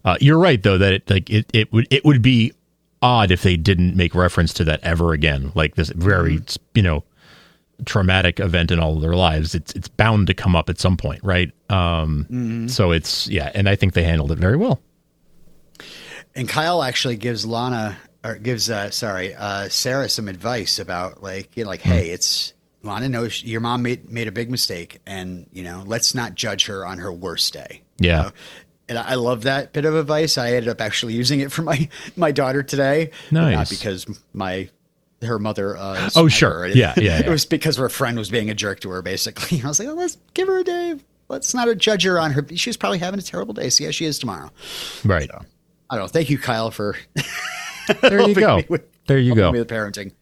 [0.04, 2.54] Uh, you're right though that it, like it, it would it would be
[3.04, 5.52] odd if they didn't make reference to that ever again.
[5.56, 6.62] Like this very Mm-hmm.
[6.76, 7.04] you know
[7.86, 9.54] traumatic event in all of their lives.
[9.56, 11.52] It's it's bound to come up at some point, right?
[11.70, 12.68] Um, Mm-hmm.
[12.68, 14.80] So it's yeah, and I think they handled it very well.
[16.36, 21.56] And Kyle actually gives Lana or gives uh, sorry uh, Sarah some advice about like
[21.58, 25.48] you know, like hey, it's Lana knows your mom made made a big mistake, and
[25.52, 27.82] you know let's not judge her on her worst day.
[28.00, 28.22] you Yeah.
[28.24, 28.32] know?
[28.90, 30.38] And I love that bit of advice.
[30.38, 33.12] I ended up actually using it for my my daughter today.
[33.32, 33.56] Nice.
[33.56, 34.70] Not because my
[35.22, 35.78] her mother.
[35.78, 36.66] Uh, Oh, sure.
[36.68, 37.30] Yeah, yeah, It yeah.
[37.30, 39.02] was because her friend was being a jerk to her.
[39.02, 40.96] Basically, I was like, oh, let's give her a day.
[41.30, 42.46] Let's not judge her on her.
[42.56, 43.70] She was probably having a terrible day.
[43.70, 44.50] See how she is tomorrow.
[45.06, 45.30] Right.
[45.92, 46.08] I don't know.
[46.08, 46.96] Thank you, Kyle, for
[48.02, 48.64] There you go.
[48.70, 49.52] with- There you go.
[49.52, 50.14] with parenting.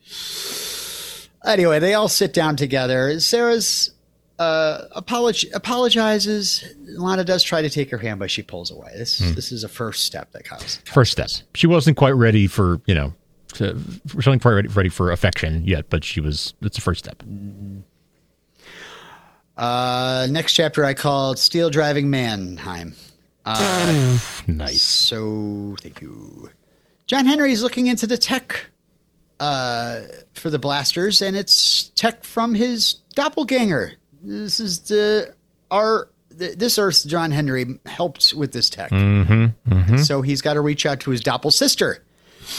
[1.45, 3.17] Anyway, they all sit down together.
[3.21, 3.91] Sarah's
[4.39, 6.63] uh, apolog- apologizes.
[6.87, 8.91] Lana does try to take her hand, but she pulls away.
[8.97, 9.33] This Hmm.
[9.35, 10.77] this is a first step that Kyle's.
[10.85, 11.29] First step.
[11.55, 13.13] She wasn't quite ready for, you know,
[13.53, 13.77] to,
[14.09, 17.21] she wasn't quite ready, ready for affection yet, but she was, it's a first step.
[19.57, 22.95] Uh, next chapter I called "Steel Driving Mannheim."
[24.47, 24.81] Nice.
[24.81, 26.49] So thank you.
[27.07, 28.65] John Henry is looking into the tech
[29.39, 30.01] uh,
[30.33, 33.93] for the blasters, and it's tech from his doppelganger.
[34.21, 35.33] This is the
[35.71, 38.89] our th- this Earth's John Henry helped with this tech,
[40.03, 42.03] so he's got to reach out to his doppel sister,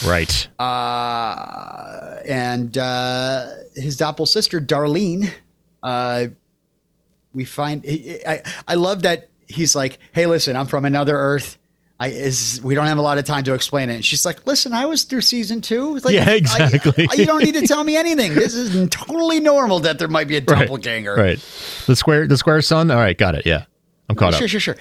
[0.06, 0.48] Right.
[0.58, 5.30] uh, and uh, his doppel sister Darlene.
[5.82, 6.26] Uh,
[7.32, 11.58] we find I I love that he's like, hey, listen, I'm from another Earth.
[11.98, 13.96] I is we don't have a lot of time to explain it.
[13.96, 15.96] And she's like, listen, I was through season two.
[15.96, 17.06] It's like, Yeah, exactly.
[17.10, 18.34] I- you don't need to tell me anything.
[18.34, 20.60] This is totally normal that there might be a right.
[20.60, 21.14] doppelganger.
[21.14, 21.38] Right.
[21.86, 22.90] The square, the square sun.
[22.90, 23.18] All right.
[23.18, 23.44] Got it.
[23.44, 23.64] Yeah.
[24.08, 24.50] I'm caught Sure, up.
[24.50, 24.76] sure, sure.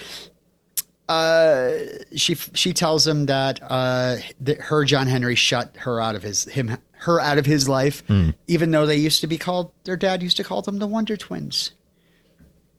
[1.10, 1.72] Uh,
[2.16, 6.44] she she tells him that uh, that her John Henry shut her out of his
[6.46, 8.30] him her out of his life, Hmm.
[8.48, 11.18] even though they used to be called their dad used to call them the Wonder
[11.18, 11.72] Twins.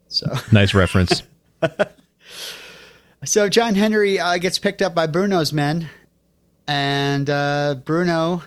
[0.09, 1.23] So Nice reference.
[3.25, 5.89] so John Henry uh, gets picked up by Bruno's men,
[6.67, 8.43] and uh, Bruno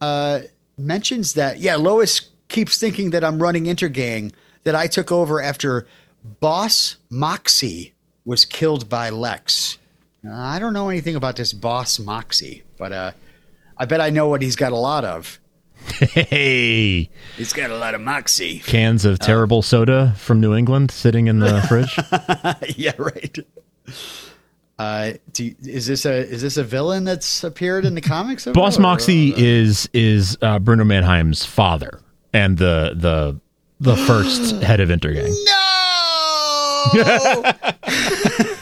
[0.00, 0.40] uh,
[0.78, 4.32] mentions that yeah, Lois keeps thinking that I'm running Intergang,
[4.64, 5.86] that I took over after
[6.40, 9.78] Boss Moxie was killed by Lex.
[10.28, 13.12] I don't know anything about this Boss Moxie, but uh,
[13.76, 15.39] I bet I know what he's got a lot of.
[16.00, 18.60] Hey, He's got a lot of Moxie.
[18.60, 21.98] cans of terrible soda from New England sitting in the fridge.
[22.78, 23.38] yeah, right.
[24.78, 28.46] Uh, do you- is this a is this a villain that's appeared in the comics?
[28.46, 32.00] Boss or- Moxie is is uh, Bruno Mannheim's father
[32.32, 33.38] and the the
[33.80, 35.28] the first head of Intergang.
[35.44, 36.84] No,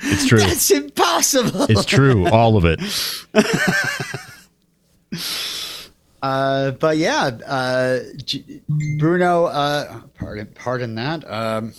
[0.00, 0.38] It's true.
[0.38, 1.64] that's impossible.
[1.68, 2.28] It's true.
[2.28, 2.80] All of it.
[6.22, 8.60] Uh, but yeah, uh, J-
[8.98, 9.44] Bruno.
[9.46, 11.30] Uh, pardon, pardon that.
[11.30, 11.72] Um,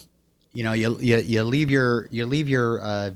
[0.53, 3.11] you know, you, you you leave your you leave your uh,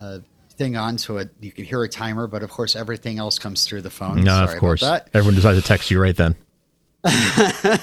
[0.00, 0.18] uh,
[0.56, 3.64] thing on so it you can hear a timer, but of course everything else comes
[3.66, 4.24] through the phone.
[4.24, 4.80] No, Sorry of course.
[4.80, 5.08] that.
[5.14, 6.36] Everyone decides to text you right then.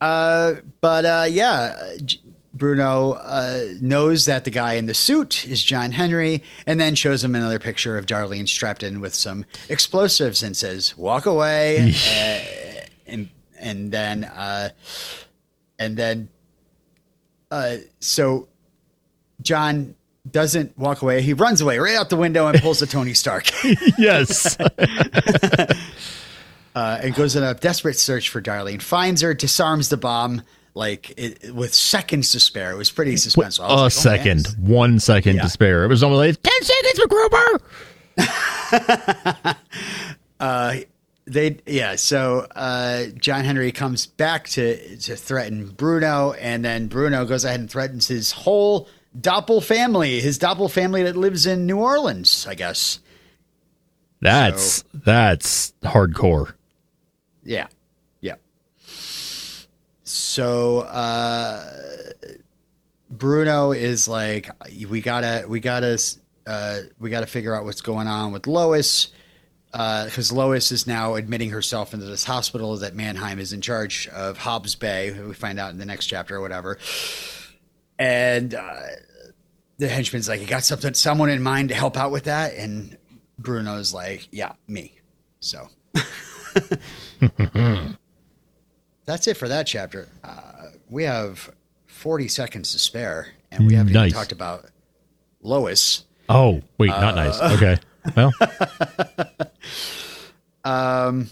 [0.00, 2.18] Uh, but uh, yeah, J-
[2.54, 7.24] Bruno uh, knows that the guy in the suit is John Henry, and then shows
[7.24, 12.40] him another picture of Darlene strapped in with some explosives and says, "Walk away." uh,
[13.06, 14.70] and and then uh,
[15.78, 16.28] and then
[17.50, 18.48] uh, so
[19.40, 19.94] John
[20.30, 23.48] doesn't walk away; he runs away right out the window and pulls a Tony Stark.
[23.98, 24.58] Yes.
[26.74, 28.82] uh, and goes on a desperate search for Darlene.
[28.82, 30.42] Finds her, disarms the bomb
[30.74, 32.70] like it, with seconds to spare.
[32.72, 33.64] It was pretty suspenseful.
[33.64, 34.46] I a was like, oh, second.
[34.58, 35.42] One second Yeah.
[35.42, 35.84] to spare.
[35.84, 37.00] It was only like 10 seconds,
[38.18, 39.56] MacGruber.
[40.40, 40.74] Uh,
[41.24, 41.94] they yeah.
[41.94, 47.60] So uh, John Henry comes back to to threaten Bruno, and then Bruno goes ahead
[47.60, 52.56] and threatens his whole Doppel family, his Doppel family that lives in New Orleans, I
[52.56, 52.98] guess.
[54.20, 56.54] That's that's hardcore.
[57.44, 57.68] Yeah.
[60.32, 61.62] So uh
[63.10, 64.48] Bruno is like
[64.88, 65.98] we gotta we gotta
[66.46, 69.08] uh we gotta figure out what's going on with Lois.
[69.70, 74.38] because Lois is now admitting herself into this hospital that Mannheim is in charge of
[74.38, 75.12] Hobbs Bay.
[75.12, 76.78] We find out in the next chapter or whatever.
[77.98, 78.80] And uh,
[79.76, 82.96] the henchman's like, "You got something, someone in mind to help out with that?" And
[83.38, 84.98] Bruno's like, "Yeah, me."
[85.40, 85.68] So
[89.04, 90.08] that's it for that chapter.
[90.24, 91.50] Uh, we have
[91.86, 94.10] forty seconds to spare, and we haven't Nice.
[94.10, 94.66] even talked about
[95.42, 96.04] Lois.
[96.28, 97.38] Oh, wait, not nice.
[97.40, 97.76] Uh, Okay.
[98.16, 98.32] Well,
[100.64, 101.28] Um,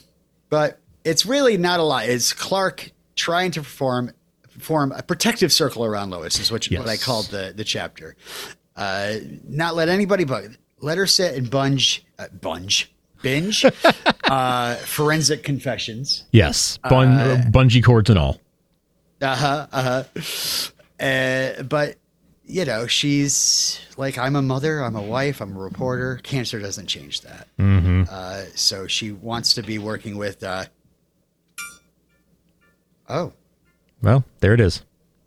[0.49, 2.07] but it's really not a lot.
[2.09, 4.13] It's Clark trying to perform
[4.59, 7.05] form a protective circle around Lois is what, what I Yes.
[7.05, 8.17] called the the chapter.
[8.77, 9.15] Uh,
[9.49, 10.45] not let anybody but
[10.81, 12.93] let her sit and bunge, uh, bunge,
[13.23, 13.65] binge,
[14.25, 16.25] uh, forensic confessions.
[16.33, 18.41] Yes, bun, uh, bungee cords and all.
[19.21, 19.67] Uh huh.
[19.73, 21.05] Uh huh.
[21.05, 21.97] Uh, but
[22.51, 26.17] you know, she's like, I'm a mother, I'm a wife, I'm a reporter.
[26.23, 27.47] Cancer doesn't change that.
[27.59, 28.05] Mm-hmm.
[28.11, 30.43] Uh, so she wants to be working with.
[30.43, 30.65] Uh,
[33.09, 33.33] oh,
[34.03, 34.83] well, there it is.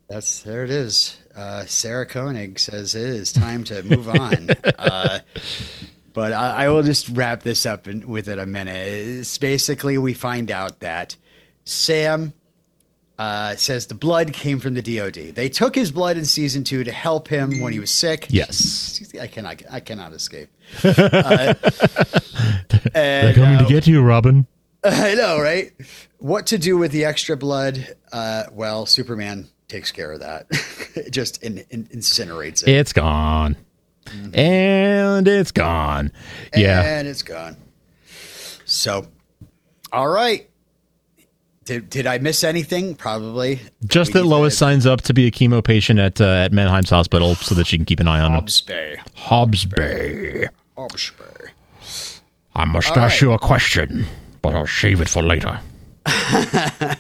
[0.10, 1.18] That's there it is.
[1.36, 4.50] Uh, Sarah Koenig says it is time to move on.
[6.14, 8.76] but I, I, will just wrap this up in, within a minute.
[8.76, 11.16] It's basically, we find out that
[11.66, 12.34] Sam
[13.18, 15.36] uh, says the blood came from the DoD.
[15.36, 18.28] They took his blood in season two to help him when he was sick.
[18.30, 19.62] Yes, I cannot.
[19.70, 20.50] I cannot escape.
[22.86, 24.46] Uh, They're coming to uh, get you, Robin.
[24.84, 25.72] I know, right?
[26.20, 27.96] What to do with the extra blood?
[28.12, 30.48] Uh, well, Superman takes care of that.
[30.96, 32.70] it just in, in, incinerates it.
[32.70, 33.56] It's gone,
[34.06, 34.38] mm-hmm.
[34.38, 36.12] and it's gone.
[36.56, 37.58] Yeah, and it's gone.
[38.66, 39.08] So,
[39.92, 40.50] all right.
[41.66, 42.94] Did, did I miss anything?
[42.94, 43.62] Probably.
[43.86, 47.36] Just that Lois signs up to be a chemo patient at uh, at Mannheim's hospital
[47.36, 48.66] so that she can keep an eye on Hobbs him.
[48.68, 48.98] Bay.
[49.16, 50.48] Hobbs Bay.
[50.78, 51.52] Hobbs Bay.
[52.56, 53.22] I must All ask right.
[53.22, 54.06] you a question,
[54.42, 55.60] but I'll save it for later.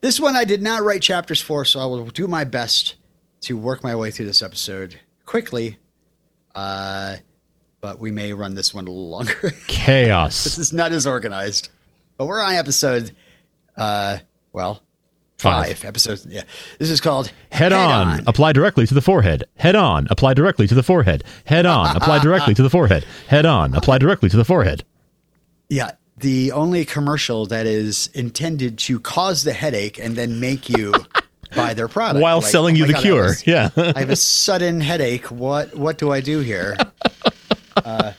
[0.00, 2.96] this one I did not write chapters for, so I will do my best
[3.42, 5.78] to work my way through this episode quickly.
[6.54, 7.16] Uh,
[7.80, 9.52] but we may run this one a little longer.
[9.66, 10.44] Chaos.
[10.44, 11.68] this is not as organized.
[12.16, 13.12] But we're on episode
[13.76, 14.18] uh,
[14.52, 14.82] well,
[15.38, 16.26] five, five episodes.
[16.28, 16.42] Yeah,
[16.78, 18.08] this is called Head, Head on.
[18.08, 18.24] on.
[18.26, 19.44] Apply directly to the forehead.
[19.56, 20.06] Head on.
[20.10, 21.24] Apply directly to the forehead.
[21.44, 21.96] Head on.
[21.96, 23.04] apply directly to the forehead.
[23.28, 23.74] Head on.
[23.74, 24.84] Apply directly to the forehead.
[25.68, 30.92] Yeah, the only commercial that is intended to cause the headache and then make you
[31.54, 33.22] buy their product while like, selling oh you the God, cure.
[33.24, 35.30] Was, yeah, I have a sudden headache.
[35.30, 36.76] What what do I do here?
[37.76, 38.12] Uh,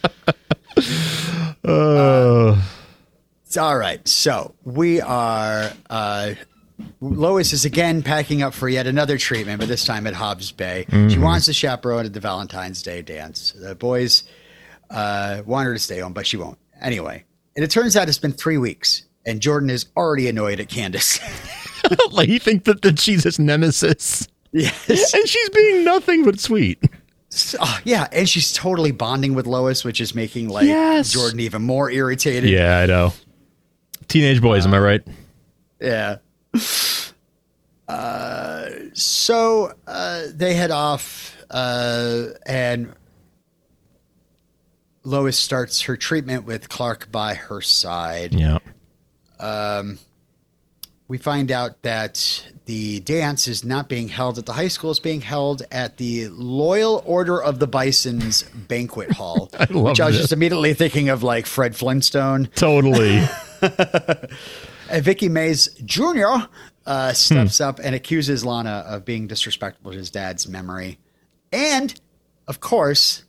[1.66, 2.62] uh,
[3.60, 4.08] all right.
[4.08, 5.72] So we are.
[5.90, 6.34] Uh,
[7.02, 10.86] Lois is again packing up for yet another treatment, but this time at Hobbs Bay.
[10.90, 11.10] Mm-hmm.
[11.10, 13.52] She wants to chaperone at the Valentine's Day dance.
[13.52, 14.24] The boys
[14.90, 16.58] uh, want her to stay home, but she won't.
[16.82, 17.24] Anyway,
[17.56, 21.20] and it turns out it's been three weeks, and Jordan is already annoyed at Candice.
[22.12, 24.28] like he thinks that, that she's his nemesis.
[24.52, 26.84] Yes, and she's being nothing but sweet.
[27.60, 31.12] Oh, yeah, and she's totally bonding with Lois, which is making like yes.
[31.12, 32.50] Jordan even more irritated.
[32.50, 33.14] Yeah, I know.
[34.08, 35.08] Teenage boys, uh, am I right?
[35.82, 36.18] Yeah.
[37.88, 42.94] Uh, so uh, they head off, uh, and
[45.04, 48.34] Lois starts her treatment with Clark by her side.
[48.34, 48.60] Yeah.
[49.40, 50.00] Um,
[51.08, 55.00] we find out that the dance is not being held at the high school; it's
[55.00, 59.50] being held at the Loyal Order of the Bison's banquet hall.
[59.58, 62.48] I which I was just immediately thinking of like Fred Flintstone.
[62.56, 63.24] Totally.
[63.62, 66.48] And Vicky Mays Jr.
[66.86, 67.64] Uh, steps hmm.
[67.64, 71.00] up and accuses Lana of being disrespectful to his dad's memory,
[71.52, 71.94] and
[72.48, 73.24] of course,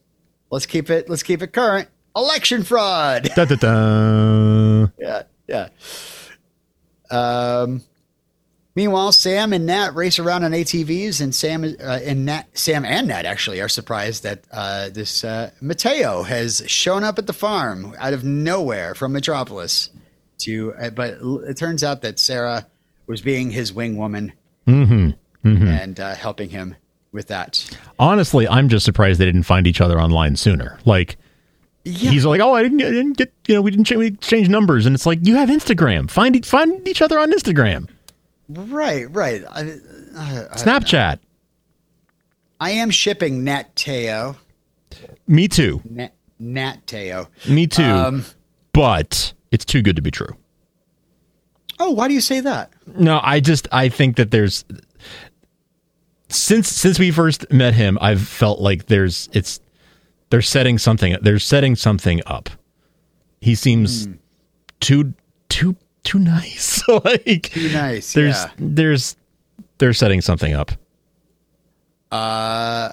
[0.50, 1.88] let's keep it let's keep it current.
[2.16, 3.28] Election fraud.
[3.34, 4.86] Da, da, da.
[4.98, 5.68] yeah, yeah.
[7.11, 7.82] Um,
[8.74, 13.09] meanwhile, Sam and Nat race around on ATVs, and Sam uh, and Nat, Sam and
[13.09, 17.94] Nat actually are surprised that uh, this uh, Mateo has shown up at the farm
[17.98, 19.90] out of nowhere from Metropolis.
[20.40, 22.66] To, uh, but it turns out that Sarah
[23.07, 24.32] was being his wing woman
[24.66, 25.11] mm-hmm.
[25.48, 25.66] Mm-hmm.
[25.66, 26.74] and uh, helping him
[27.12, 27.64] with that.
[27.98, 30.78] Honestly, I'm just surprised they didn't find each other online sooner.
[30.84, 31.16] Like
[31.85, 32.11] yeah.
[32.11, 34.87] He's like, oh, I didn't, I didn't get, you know, we didn't change, we numbers,
[34.87, 36.11] and it's like you have Instagram.
[36.11, 37.89] Find find each other on Instagram.
[38.49, 39.43] Right, right.
[39.51, 39.61] I,
[40.16, 41.18] I, Snapchat.
[42.61, 44.37] I am shipping Nat Teo.
[45.26, 45.82] Me too.
[45.89, 47.28] Nat, Nat Teo.
[47.49, 47.82] Me too.
[47.82, 48.24] Um,
[48.72, 50.37] but it's too good to be true.
[51.78, 52.72] Oh, why do you say that?
[52.87, 54.64] No, I just I think that there's
[56.28, 59.61] since since we first met him, I've felt like there's it's
[60.35, 61.16] they're setting something.
[61.22, 62.51] They're setting something up.
[63.41, 64.18] He seems mm.
[64.80, 65.14] too
[65.49, 66.82] too too nice.
[66.89, 68.14] like too nice.
[68.14, 68.51] There's yeah.
[68.59, 69.14] there's
[69.78, 70.72] they're setting something up.
[72.11, 72.91] Uh,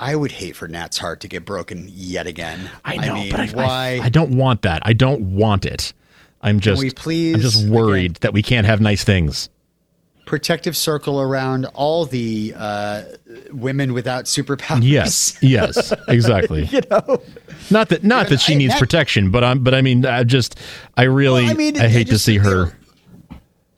[0.00, 2.68] I would hate for Nat's heart to get broken yet again.
[2.84, 4.00] I know, I mean, but I, why?
[4.02, 4.82] I, I, don't want that.
[4.84, 5.92] I don't want it.
[6.42, 9.48] I'm just, we please, I'm just worried again, that we can't have nice things
[10.24, 13.02] protective circle around all the uh,
[13.50, 14.82] women without superpowers.
[14.82, 16.66] Yes, yes, exactly.
[16.66, 17.22] you know,
[17.70, 20.24] not that not that she I, needs that, protection, but I'm but I mean, I
[20.24, 20.58] just
[20.96, 22.72] I really well, I, mean, I hate just, to see her.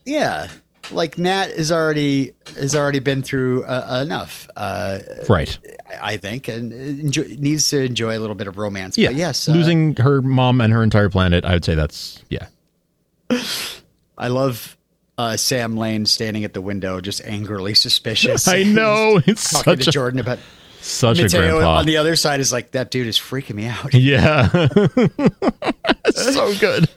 [0.05, 0.49] Yeah,
[0.91, 4.49] like Nat is already has already been through uh, enough.
[4.57, 5.59] Uh, Right.
[6.01, 8.99] I think, and enjoy, needs to enjoy a little bit of romance.
[8.99, 9.09] Yeah.
[9.09, 12.47] But yes, uh, Losing her mom and her entire planet, I would say that's yeah.
[14.19, 14.77] I love
[15.19, 18.49] uh, Sam Lane standing at the window, just angrily suspicious.
[18.49, 20.39] I know it's talking such to a Jordan about
[20.81, 21.79] such a Mateo grandpa.
[21.79, 23.95] on the other side is like that dude is freaking me out.
[23.95, 24.49] yeah.
[26.15, 26.89] so good.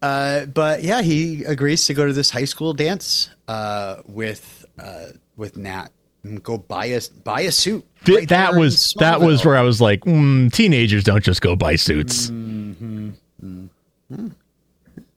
[0.00, 5.06] Uh, but yeah, he agrees to go to this high school dance uh, with uh,
[5.36, 5.88] with Nat
[6.22, 7.84] and go buy a buy a suit.
[8.04, 11.56] Th- right that was that was where I was like, mm, teenagers don't just go
[11.56, 12.30] buy suits.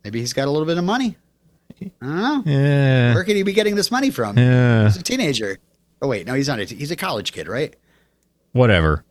[0.03, 1.17] Maybe he's got a little bit of money.
[1.81, 2.43] I don't know.
[2.45, 3.13] Yeah.
[3.13, 4.37] Where could he be getting this money from?
[4.37, 4.85] Yeah.
[4.85, 5.57] He's a teenager.
[6.01, 6.59] Oh wait, no, he's not.
[6.59, 7.75] A t- he's a college kid, right?
[8.51, 9.03] Whatever.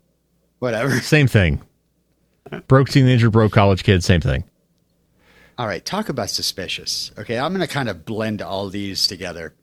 [0.58, 1.00] Whatever.
[1.00, 1.62] Same thing.
[2.68, 4.44] Broke teenager, broke college kid, same thing.
[5.58, 7.12] All right, talk about suspicious.
[7.18, 9.54] Okay, I'm going to kind of blend all these together.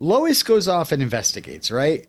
[0.00, 2.06] Lois goes off and investigates, right?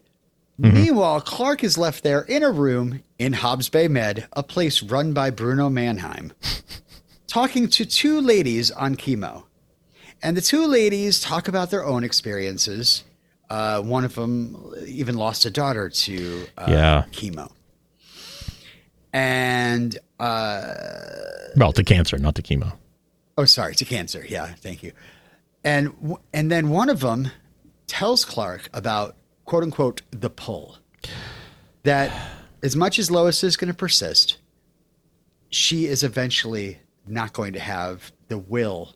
[0.60, 0.74] Mm-hmm.
[0.74, 5.14] Meanwhile, Clark is left there in a room in Hobbs Bay Med, a place run
[5.14, 6.32] by Bruno Mannheim,
[7.28, 9.44] talking to two ladies on chemo.
[10.22, 13.04] And the two ladies talk about their own experiences.
[13.50, 17.04] Uh, one of them even lost a daughter to uh, Yeah.
[17.12, 17.52] chemo.
[19.14, 22.74] And Well, to cancer, not to chemo.
[23.38, 24.26] Oh, sorry, to cancer.
[24.28, 24.94] Yeah, thank you.
[25.64, 25.94] And
[26.34, 27.30] and then one of them
[27.88, 29.16] tells Clark about
[29.46, 30.78] quote unquote the pull.
[31.84, 32.12] That
[32.64, 34.38] as much as Lois is going to persist,
[35.50, 38.94] she is eventually not going to have the will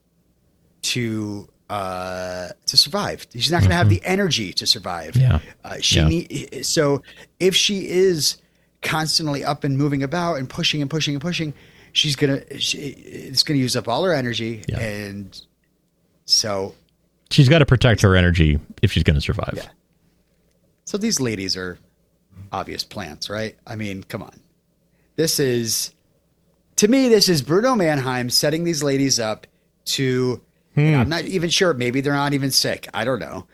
[0.84, 3.28] to uh, to survive.
[3.34, 5.16] She's not going to have the energy to survive.
[5.16, 5.40] Yeah.
[5.64, 6.08] Uh, she Yeah.
[6.08, 7.04] need, so
[7.40, 8.38] if she is
[8.82, 11.54] constantly up and moving about and pushing and pushing and pushing,
[11.92, 14.80] she's gonna she, it's gonna use up all her energy, Yeah.
[14.80, 15.40] and
[16.26, 16.74] so
[17.30, 19.54] She's got to protect her energy if she's going to survive.
[19.56, 19.68] Yeah.
[20.86, 21.78] so these ladies are
[22.52, 23.56] obvious plants, right?
[23.68, 24.40] I mean, come on,
[25.18, 25.94] this is
[26.80, 29.48] to me this is Bruno Mannheim setting these ladies up
[29.86, 30.42] to.
[30.76, 30.96] Hmm.
[30.96, 31.74] I'm not even sure.
[31.74, 32.88] Maybe they're not even sick.
[32.94, 33.48] I don't know.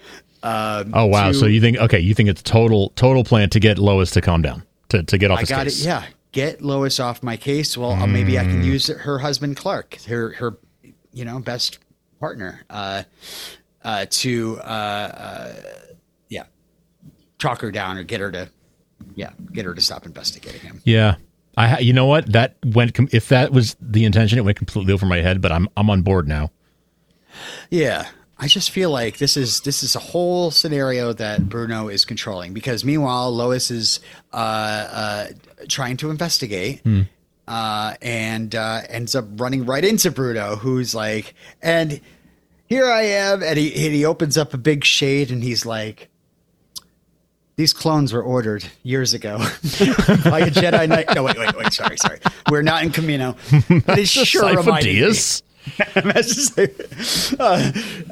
[0.44, 1.28] Um, Oh wow!
[1.30, 2.00] to- So you think okay?
[2.00, 5.32] You think it's total total plan to get Lois to calm down to to get
[5.32, 5.82] off I got case?
[5.82, 5.86] it.
[5.86, 6.04] Yeah,
[6.34, 7.78] get Lois off my case.
[7.78, 8.50] Well, uh, maybe I Hmm.
[8.52, 10.58] can use her husband Clark, her her,
[11.14, 11.80] you know, best
[12.20, 13.04] partner, uh,
[13.84, 15.54] uh, to uh, uh,
[16.30, 16.44] yeah,
[17.40, 18.50] talk her down or get her to
[19.16, 20.82] yeah, get her to stop investigating him.
[20.84, 21.16] Yeah.
[21.58, 24.94] I ha- you know what that went if that was the intention it went completely
[24.94, 26.52] over my head but I'm I'm on board now.
[27.70, 28.08] Yeah.
[28.38, 32.54] I just feel like this is this is a whole scenario that Bruno is controlling
[32.54, 34.02] because meanwhile Lois is
[34.34, 35.28] uh, uh,
[35.70, 36.82] trying to investigate
[37.48, 42.02] uh, and uh, ends up running right into Bruno, who's like, and
[42.68, 46.10] here I am, and he and he opens up a big shade and he's like.
[47.58, 51.16] These clones were ordered years ago by a Jedi Knight.
[51.16, 51.72] No, wait, wait, wait.
[51.72, 52.20] Sorry, sorry.
[52.50, 53.36] We're not in Kamino.
[53.86, 55.02] But it sure reminded me.
[55.02, 55.42] Sifo-Dyas?
[57.40, 57.72] uh,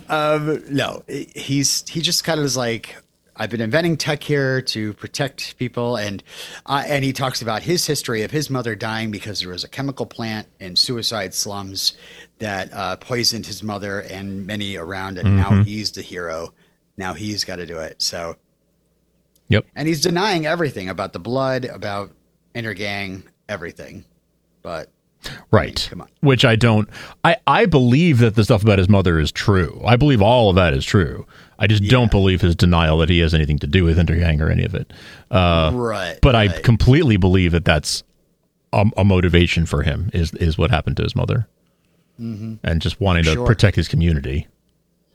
[0.09, 2.95] um, no, he's he just kind of is like
[3.35, 6.23] I've been inventing tech here to protect people, and
[6.65, 9.69] uh, and he talks about his history of his mother dying because there was a
[9.69, 11.97] chemical plant in suicide slums
[12.39, 16.53] that uh, poisoned his mother and many around, and now he's the hero.
[16.95, 18.01] Now he's got to do it.
[18.01, 18.35] So,
[19.53, 19.65] Yep.
[19.75, 22.11] and he's denying everything about the blood, about
[22.55, 24.03] Intergang, everything.
[24.61, 24.89] But
[25.51, 25.87] Right.
[25.89, 26.09] come on.
[26.19, 26.89] Which I don't
[27.23, 29.81] I I believe that the stuff about his mother is true.
[29.85, 31.25] I believe all of that is true.
[31.57, 34.49] I just don't believe his denial that he has anything to do with Intergang or
[34.49, 34.91] any of it.
[35.31, 38.03] Uh, right, but I completely believe that that's
[38.73, 41.47] a, a motivation for him is is what happened to his mother,
[42.19, 42.55] mm-hmm.
[42.63, 43.45] and just wanting to Sure.
[43.45, 44.47] protect his community,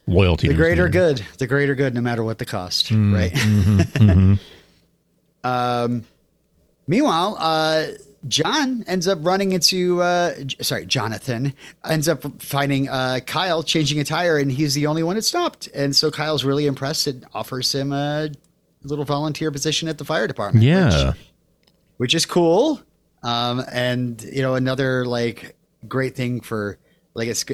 [0.09, 0.47] loyalty.
[0.47, 1.23] the greater good.
[1.37, 3.31] The greater good no matter what the cost Mm, right?
[3.31, 4.33] mm-hmm,
[5.43, 6.03] um
[6.87, 7.85] meanwhile uh
[8.27, 11.53] john ends up running into uh sorry jonathan
[11.89, 15.67] ends up finding uh kyle changing a tire and he's the only one that stopped.
[15.73, 18.29] And so kyle's really impressed and offers him a
[18.83, 21.09] little volunteer position at the fire department Yeah.
[21.11, 21.17] which,
[21.97, 22.81] which is cool.
[23.23, 25.55] Um and you know another like
[25.87, 26.77] great thing for
[27.13, 27.45] like it's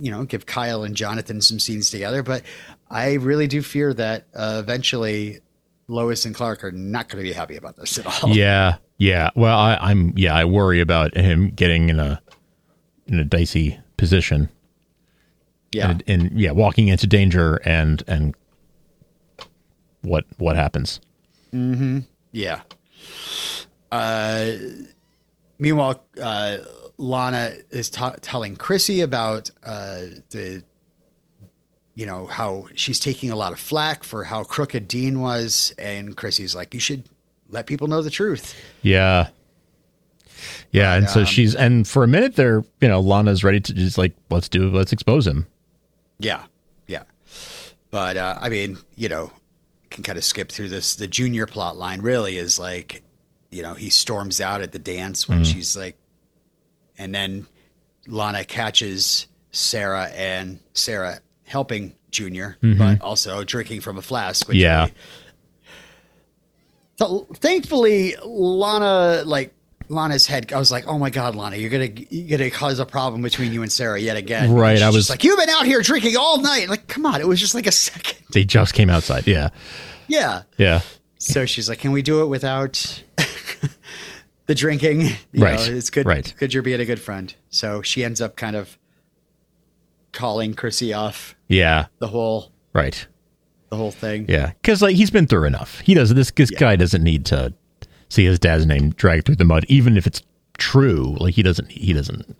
[0.00, 2.42] you know give kyle and jonathan some scenes together but
[2.90, 5.40] i really do fear that uh, eventually
[5.88, 9.30] lois and clark are not going to be happy about this at all Yeah, yeah.
[9.34, 10.34] Well, I, I'm yeah.
[10.34, 12.22] I worry about him getting in a
[13.06, 14.48] in a dicey position.
[15.72, 18.34] yeah and, and yeah, walking into danger and and
[20.02, 21.00] what what happens?
[21.52, 22.00] Mm-hmm.
[22.32, 22.62] Yeah.
[23.92, 24.52] Uh,
[25.58, 26.58] meanwhile, uh,
[26.96, 30.62] Lana is ta telling Chrissy about uh, the
[31.94, 35.72] you know, how she's taking a lot of flack for how crooked Dean was.
[35.78, 37.04] And Chrissy's like, you should
[37.48, 38.54] let people know the truth.
[38.82, 39.28] Yeah.
[40.72, 43.72] Yeah, and so um, she's and for a minute there, you know, Lana's ready to
[43.72, 45.46] just like let's do let's expose him.
[46.18, 46.42] Yeah.
[46.86, 47.04] Yeah.
[47.90, 49.30] But, uh, I mean, you know,
[49.90, 50.96] can kind of skip through this.
[50.96, 53.02] The junior plot line really is like,
[53.50, 55.96] you know, he storms out at the dance when she's like,
[56.98, 57.46] and then
[58.06, 62.78] Lana catches Sarah and Sarah helping Junior, mm-hmm.
[62.78, 64.46] but also drinking from a flask.
[64.48, 64.88] Which Yeah.
[66.98, 69.52] so thankfully, Lana like
[69.88, 70.52] Lana's head.
[70.52, 73.52] I was like, "Oh my god, Lana, you're gonna you're gonna cause a problem between
[73.52, 76.40] you and Sarah yet again." Right, I was- like, "You've been out here drinking all
[76.40, 78.18] night." Like, come on, it was just like a second.
[78.32, 79.26] They just came outside.
[79.26, 79.50] Yeah.
[80.08, 80.42] Yeah.
[80.56, 80.80] Yeah.
[81.18, 83.02] So she's like, "Can we do it without
[84.46, 85.00] the drinking?"
[85.32, 86.06] You Right, Know, it's good.
[86.06, 86.32] right.
[86.38, 87.34] Good, you're being a good friend.
[87.50, 88.78] So she ends up kind of
[90.12, 91.86] calling Chrissy off Yeah.
[91.98, 93.06] the whole Right.
[93.70, 94.26] the whole thing.
[94.28, 94.52] Yeah.
[94.62, 95.80] Cuz like he's been through enough.
[95.80, 97.52] He doesn't this this guy doesn't need to
[98.08, 100.22] see his dad's name dragged through the mud even if it's
[100.56, 101.16] true.
[101.18, 102.36] Like he doesn't he doesn't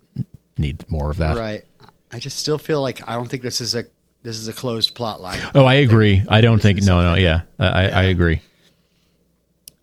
[0.57, 1.37] need more of that.
[1.37, 1.65] Right.
[2.13, 3.85] I just still feel like I don't think this is a
[4.23, 5.41] this is a closed plot line.
[5.55, 6.23] Oh, I agree.
[6.29, 7.43] I don't think no, no, yeah.
[7.59, 8.41] I I, I agree.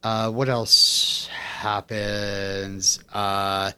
[0.03, 2.99] Uh, what else happens?
[3.13, 3.71] Uh,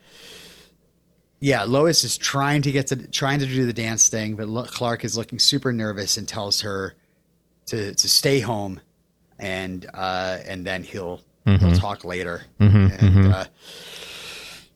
[1.39, 4.63] yeah, Lois is trying to get to trying to do the dance thing, but Lo-
[4.63, 6.95] Clark is looking super nervous and tells her
[7.67, 8.79] to to stay home,
[9.37, 12.43] and uh, and then he'll he'll talk later.
[12.59, 13.45] and Uh,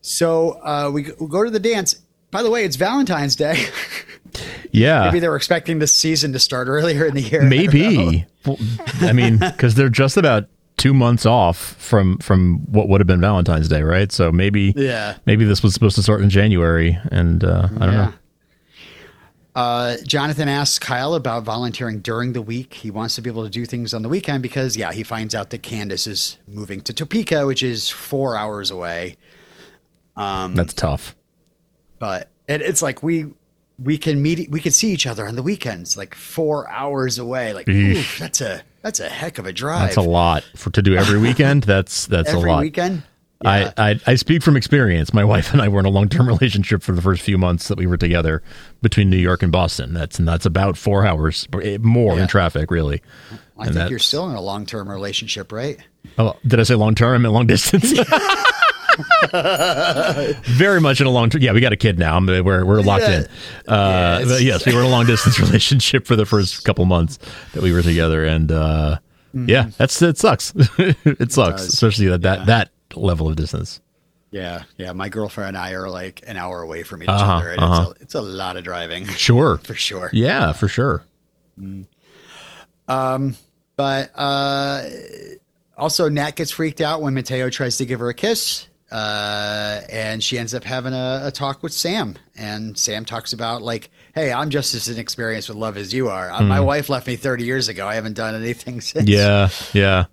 [0.02, 1.94] so uh, we, we go to the dance.
[2.30, 3.64] By the way, it's Valentine's Day.
[4.70, 5.06] Yeah.
[5.06, 7.42] Maybe they were expecting this season to start earlier in the year.
[7.42, 8.26] Maybe.
[8.44, 8.58] Well,
[9.00, 10.44] I mean, because they're just about
[10.78, 14.10] two months off from from what would have been Valentine's Day, right?
[14.10, 15.16] So maybe, Yeah.
[15.26, 18.12] maybe this was supposed to start in January, and uh, I don't know.
[19.54, 22.74] Uh, Jonathan asks Kyle about volunteering during the week.
[22.74, 25.34] He wants to be able to do things on the weekend because, yeah, he finds
[25.34, 29.16] out that Candice is moving to Topeka, which is four hours away.
[30.16, 31.16] Um, That's tough.
[31.98, 33.26] But it, it's like we
[33.82, 37.52] we can meet, we can see each other on the weekends, like four hours away.
[37.52, 39.82] Like, oof, that's a that's a heck of a drive.
[39.82, 41.62] That's a lot for to do every weekend.
[41.64, 42.60] That's that's Every a lot.
[42.62, 43.02] weekend.
[43.44, 45.14] I, I I speak from experience.
[45.14, 47.68] My wife and I were in a long term relationship for the first few months
[47.68, 48.42] that we were together
[48.82, 49.94] between New York and Boston.
[49.94, 52.22] That's and that's about four hours eh, more Yeah.
[52.22, 53.00] in traffic, really.
[53.56, 55.78] I and think you're still in a long term relationship, right?
[56.18, 57.14] Oh, did I say long term?
[57.14, 57.92] I meant long distance.
[60.44, 61.42] Very much in a long term.
[61.42, 62.18] Yeah, we got a kid now.
[62.20, 63.16] We're we're locked Yeah.
[63.20, 63.72] in.
[63.72, 64.42] Uh, Yes.
[64.42, 67.18] yes, we were in a long distance relationship for the first couple months
[67.52, 68.98] that we were together, and uh,
[69.34, 70.52] yeah, that's it sucks.
[70.78, 71.68] it sucks, does.
[71.74, 73.80] especially that that that level of distance.
[74.30, 74.92] Yeah, yeah.
[74.92, 77.90] My girlfriend and I are like an hour away from each Uh-huh, other, and uh-huh.
[77.92, 79.56] it's, a, it's a lot of driving Sure.
[79.58, 80.10] for sure.
[80.12, 81.02] Yeah, for sure.
[82.88, 83.36] Um,
[83.76, 84.82] But uh,
[85.78, 88.67] also, Nat gets freaked out when Mateo tries to give her a kiss.
[88.90, 92.16] Uh, and she ends up having a, a talk with Sam.
[92.36, 96.30] And Sam talks about, like, hey, I'm just as inexperienced with love as you are.
[96.30, 97.86] Uh, My wife left me 30 years ago.
[97.86, 99.08] I haven't done anything since.
[99.08, 100.06] Yeah, yeah.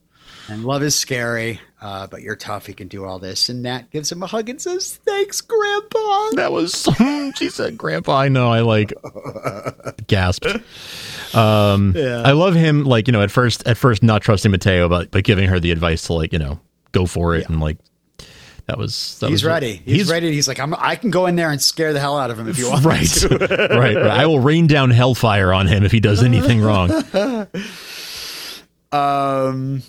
[0.47, 2.67] And love is scary, uh, but you're tough.
[2.67, 3.49] You can do all this.
[3.49, 6.29] And Nat gives him a hug and says, thanks, Grandpa.
[6.33, 6.87] That was
[7.37, 8.51] she said, "Grandpa." I know.
[8.51, 8.93] I like
[10.07, 10.45] gasped.
[11.33, 12.21] Um, Yeah.
[12.23, 12.83] I love him.
[12.83, 15.71] Like you know, at first, at first, not trusting Mateo, but but giving her the
[15.71, 16.59] advice to like you know
[16.91, 17.77] go for it and like
[18.67, 19.81] that was that He's was, ready.
[19.85, 20.31] He's, ready.
[20.31, 22.47] He's like, I'm, I can go in there and scare the hell out of him
[22.47, 22.83] if you want.
[22.85, 23.37] Right, to."
[23.79, 23.97] right, right.
[23.97, 26.89] I will rain down hellfire on him if he does anything wrong.
[28.91, 29.81] Um,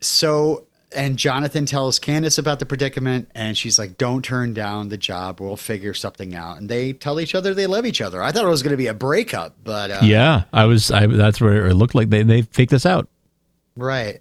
[0.00, 4.96] so, and Jonathan tells Candice about the predicament, and she's like, "Don't turn down the
[4.96, 5.40] job.
[5.40, 8.22] We'll figure something out." And they tell each other they love each other.
[8.22, 10.90] I thought it was going to be a breakup, but uh, Yeah, I was.
[10.90, 13.08] I that's where it looked like they they faked this out.
[13.76, 14.20] right.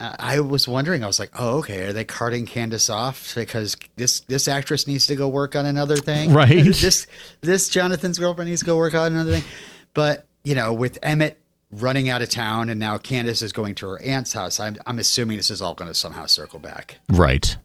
[0.00, 1.02] I was wondering.
[1.02, 1.86] I was like, "Oh, okay.
[1.86, 5.96] Are they carting Candice off because this this actress needs to go work on another
[5.96, 6.32] thing?
[6.32, 6.64] Right.
[6.64, 7.06] this
[7.40, 9.50] this Jonathan's girlfriend needs to go work on another thing."
[9.94, 11.40] But you know, with Emmett
[11.72, 14.60] running out of town, and now Candice is going to her aunt's house.
[14.60, 16.98] I'm I'm assuming this is all going to somehow circle back.
[17.08, 17.56] Right.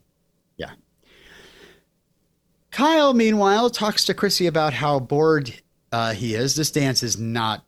[0.57, 0.71] Yeah.
[2.71, 5.53] Kyle, meanwhile, talks to Chrissy about how bored
[5.91, 6.55] uh, he is.
[6.55, 7.63] This dance is not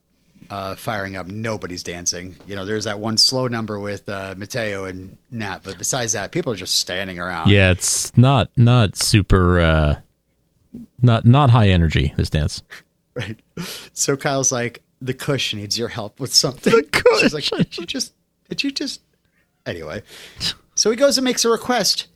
[0.50, 1.28] uh, firing up.
[1.28, 2.36] Nobody's dancing.
[2.48, 6.32] You know, there's that one slow number with uh, Mateo and Nat, but besides that,
[6.32, 7.50] people are just standing around.
[7.50, 9.60] Yeah, it's not not super.
[9.60, 9.96] uh
[11.02, 12.14] not not high energy.
[12.18, 12.64] This dance.
[13.14, 13.40] Right.
[13.94, 16.74] So Kyle's like, the Kush needs your help with something.
[16.74, 17.22] The Kush.
[17.22, 18.14] She's like, did you just,
[18.50, 19.02] did you just,
[19.66, 20.02] anyway.
[20.76, 22.08] So he goes and makes a request,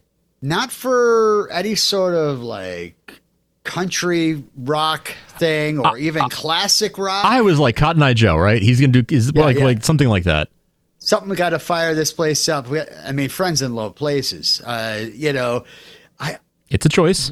[0.41, 3.18] not for any sort of like
[3.70, 7.24] country rock thing or even classic rock.
[7.24, 8.61] I was like Cotton Eye Joe, right?
[8.61, 9.63] He's gonna do is Yeah, like yeah.
[9.65, 10.49] like something like that.
[10.97, 12.67] Something we got to fire this place up.
[13.05, 14.59] I mean, friends in low places.
[14.65, 15.63] Uh, you know,
[16.20, 16.38] I
[16.70, 17.32] It's a choice.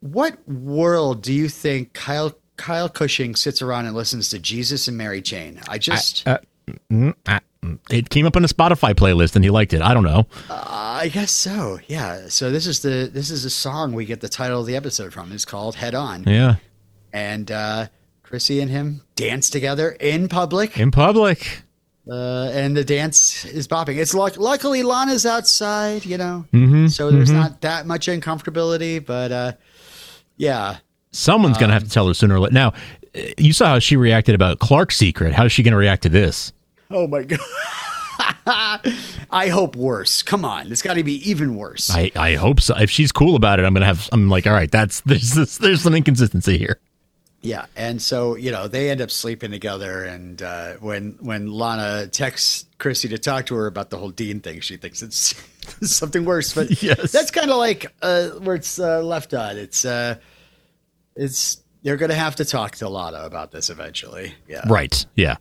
[0.00, 4.96] what world do you think Kyle Kyle Cushing sits around and listens to Jesus and
[4.96, 5.60] Mary Chain?
[5.68, 6.38] I just, Uh,
[6.90, 7.40] mm, ah, mm.
[7.90, 9.82] It came up on a Spotify playlist and he liked it.
[9.82, 10.26] I don't know.
[10.50, 11.78] I guess so.
[11.88, 12.28] Yeah.
[12.28, 15.12] So this is the this is a song we get the title of the episode
[15.12, 15.32] from.
[15.32, 16.56] It's called Head On, Yeah,
[17.12, 17.86] and uh,
[18.22, 20.78] Chrissy and him dance together in public.
[20.78, 21.62] in public.
[22.10, 23.96] uh, and the dance is bopping.
[23.98, 29.04] It's luck- luckily Lana's outside, you know, Mm-hmm, so there's not that much uncomfortability.
[29.04, 29.52] But uh,
[30.36, 30.78] yeah,
[31.12, 32.54] Someone's gonna have to tell her sooner or later.
[32.54, 32.68] Now,
[33.14, 35.32] uh, you saw how she reacted about Clark's secret.
[35.32, 36.52] How's she gonna react to this?
[36.90, 37.40] Oh my god,
[39.30, 40.22] I hope worse.
[40.22, 41.90] Come on, it's got to be even worse.
[41.90, 42.76] I, I hope so.
[42.76, 44.08] If she's cool about it, I'm gonna have.
[44.12, 46.78] I'm like, all right, that's there's this, there's some inconsistency here.
[47.42, 52.08] Yeah, and so you know they end up sleeping together, and uh, when when Lana
[52.08, 55.34] texts Chrissy to talk to her about the whole Dean thing, she thinks it's
[55.82, 56.54] something worse.
[56.54, 57.12] But Yes.
[57.12, 59.58] that's kind of like uh, where it's uh, left on.
[59.58, 60.16] It's uh,
[61.14, 64.34] it's they're going to have to talk to Lana about this eventually.
[64.48, 64.62] Yeah.
[64.68, 65.06] Right.
[65.14, 65.36] Yeah.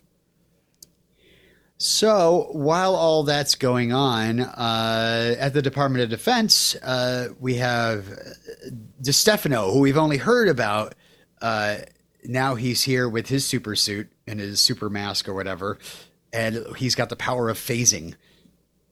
[1.78, 8.06] So while all that's going on uh, at the Department of Defense, uh, we have
[9.02, 10.96] DeStefano, who we've only heard about.
[11.42, 11.78] Uh,
[12.24, 15.78] now he's here with his super suit and his super mask or whatever,
[16.32, 18.16] and he's got the power of phasing.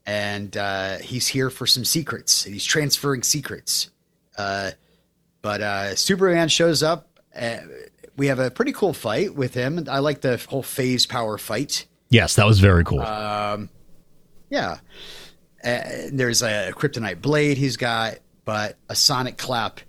[0.06, 2.44] And uh, he's here for some secrets.
[2.44, 3.92] He's transferring secrets.
[4.38, 4.72] Uh,
[5.42, 7.08] but uh, Superman shows up.
[7.34, 7.60] Uh,
[8.18, 9.88] we have a pretty cool fight with him.
[9.90, 11.86] I like the whole phase power fight.
[12.14, 13.00] Yes, that was very cool.
[13.00, 14.78] Yeah.
[15.64, 15.80] Uh,
[16.12, 19.80] there's a kryptonite blade he's got, but a sonic clap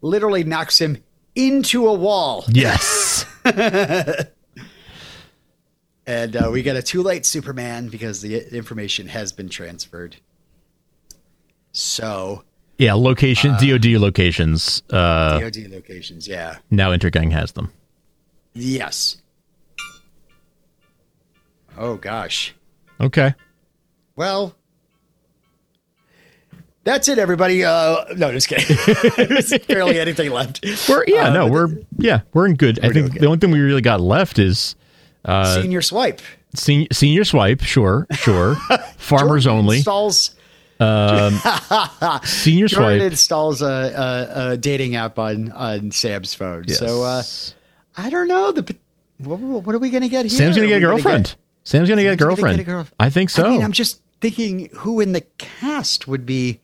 [0.00, 1.02] literally knocks him
[1.34, 2.44] into a wall.
[2.48, 3.24] yes.
[6.08, 10.16] And uh, we get a too late Superman because the information has been transferred.
[11.72, 12.44] So,
[12.78, 12.94] Yeah.
[12.94, 13.52] Location.
[13.60, 14.82] DoD locations.
[14.88, 16.56] Uh, DOD locations, yeah.
[16.70, 17.70] now Intergang has them.
[18.54, 19.20] Yes.
[21.78, 22.54] Oh, gosh.
[23.00, 23.34] Okay.
[24.16, 24.54] Well,
[26.84, 27.64] that's it, everybody.
[27.64, 28.76] Uh, no, just kidding.
[29.28, 30.64] There's barely anything left.
[30.88, 31.28] We're yeah.
[31.28, 31.68] Uh, no, we're
[31.98, 32.22] yeah.
[32.32, 32.80] We're in good.
[32.82, 33.22] I We're think good.
[33.22, 34.74] the only thing we really got left is
[35.26, 36.20] Senior swipe.
[36.54, 37.60] sen- senior swipe.
[37.60, 38.06] Sure.
[38.12, 38.54] Sure.
[38.96, 39.76] Farmers Jordan only.
[39.76, 40.34] Installs,
[42.24, 43.02] Senior Jordan swipe.
[43.12, 46.66] installs a, a, a dating app on, on Sam's phone.
[46.68, 47.22] So uh,
[47.96, 48.52] I don't know.
[48.52, 48.74] The
[49.18, 50.30] what, what are we going to get here?
[50.30, 51.36] Sam's gonna get a girlfriend.
[51.68, 52.60] Sam's gonna get a get girlfriend.
[52.60, 53.44] a girl- I think so.
[53.44, 56.60] I mean, I'm just thinking who in the cast would be.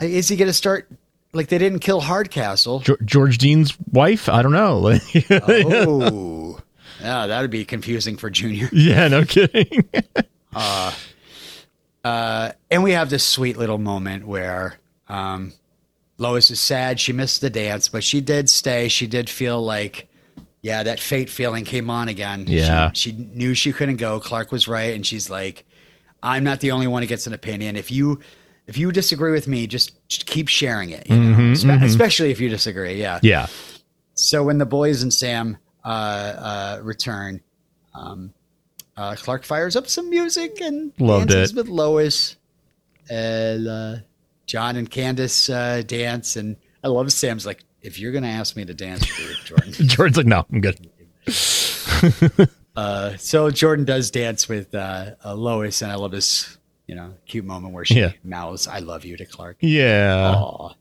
[0.00, 0.88] Is he going to start?
[1.32, 2.82] Like they didn't kill Hardcastle.
[2.82, 4.28] Geor- George Dean's wife.
[4.28, 4.96] I don't know.
[5.28, 6.60] Oh,
[7.00, 8.68] yeah, that would be confusing for Junior.
[8.72, 9.08] yeah.
[9.08, 9.88] No kidding.
[12.04, 14.76] And we have this sweet little moment where
[15.08, 15.52] um,
[16.16, 17.00] Lois is sad.
[17.00, 18.86] She missed the dance, but she did stay.
[18.86, 20.06] She did feel like,
[20.62, 22.44] yeah, that fate feeling came on again.
[22.46, 22.90] Yeah.
[22.92, 24.20] She, she knew she couldn't go.
[24.20, 24.94] Clark was right.
[24.94, 25.64] And she's like,
[26.22, 27.76] I'm not the only one who gets an opinion.
[27.76, 28.20] If you.
[28.66, 31.10] If you disagree with me, just, just keep sharing it.
[31.10, 31.36] You know?
[31.54, 33.00] Espe- Especially if you disagree.
[33.00, 33.18] Yeah.
[33.20, 33.48] yeah.
[34.14, 37.40] So when the boys and Sam uh, uh, return,
[37.94, 38.32] um,
[38.96, 41.56] uh, Clark fires up some music and Loved dances it.
[41.56, 42.36] with Lois,
[43.08, 43.96] and uh,
[44.46, 46.36] John and Candice uh, dance.
[46.36, 46.54] And
[46.84, 49.72] I love Sam's like, if you're gonna ask me to dance with you, Jordan.
[49.88, 50.88] George's like, no, I'm good.
[52.76, 57.14] uh, so Jordan does dance with uh, uh, Lois, and I love this, you know,
[57.26, 58.12] cute moment where she Yeah.
[58.24, 59.56] mouths "I love you" to Clark.
[59.60, 60.34] Yeah.
[60.36, 60.74] Aw.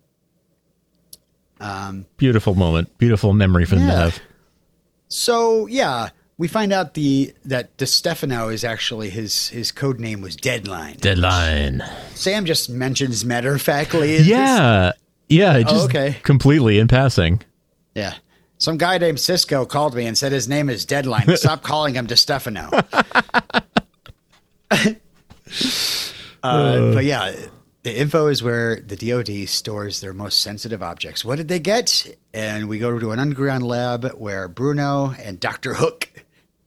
[1.61, 2.97] Um, Beautiful moment.
[2.97, 4.19] Beautiful memory for them to have.
[5.09, 10.35] So yeah, we find out the that DeStefano is actually his his code name was
[10.37, 10.95] Deadline.
[10.97, 11.83] Deadline.
[12.15, 14.17] Sam just mentions matter of factly.
[14.19, 14.91] Yeah.
[14.93, 15.57] this- Yeah.
[15.57, 16.17] Oh, Just okay.
[16.23, 17.41] completely in passing.
[17.95, 18.15] yeah.
[18.57, 21.27] Some guy named Cisco called me and said his name is Deadline.
[21.37, 22.69] Stop calling him DeStefano.
[26.43, 27.33] uh, but yeah,
[27.83, 31.23] the info is where the DoD stores their most sensitive objects.
[31.23, 32.13] What did they get?
[32.33, 36.09] And we go to an underground lab where Bruno and Doctor Hook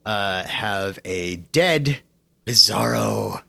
[0.07, 1.99] uh, have a dead
[2.47, 3.43] Bizarro,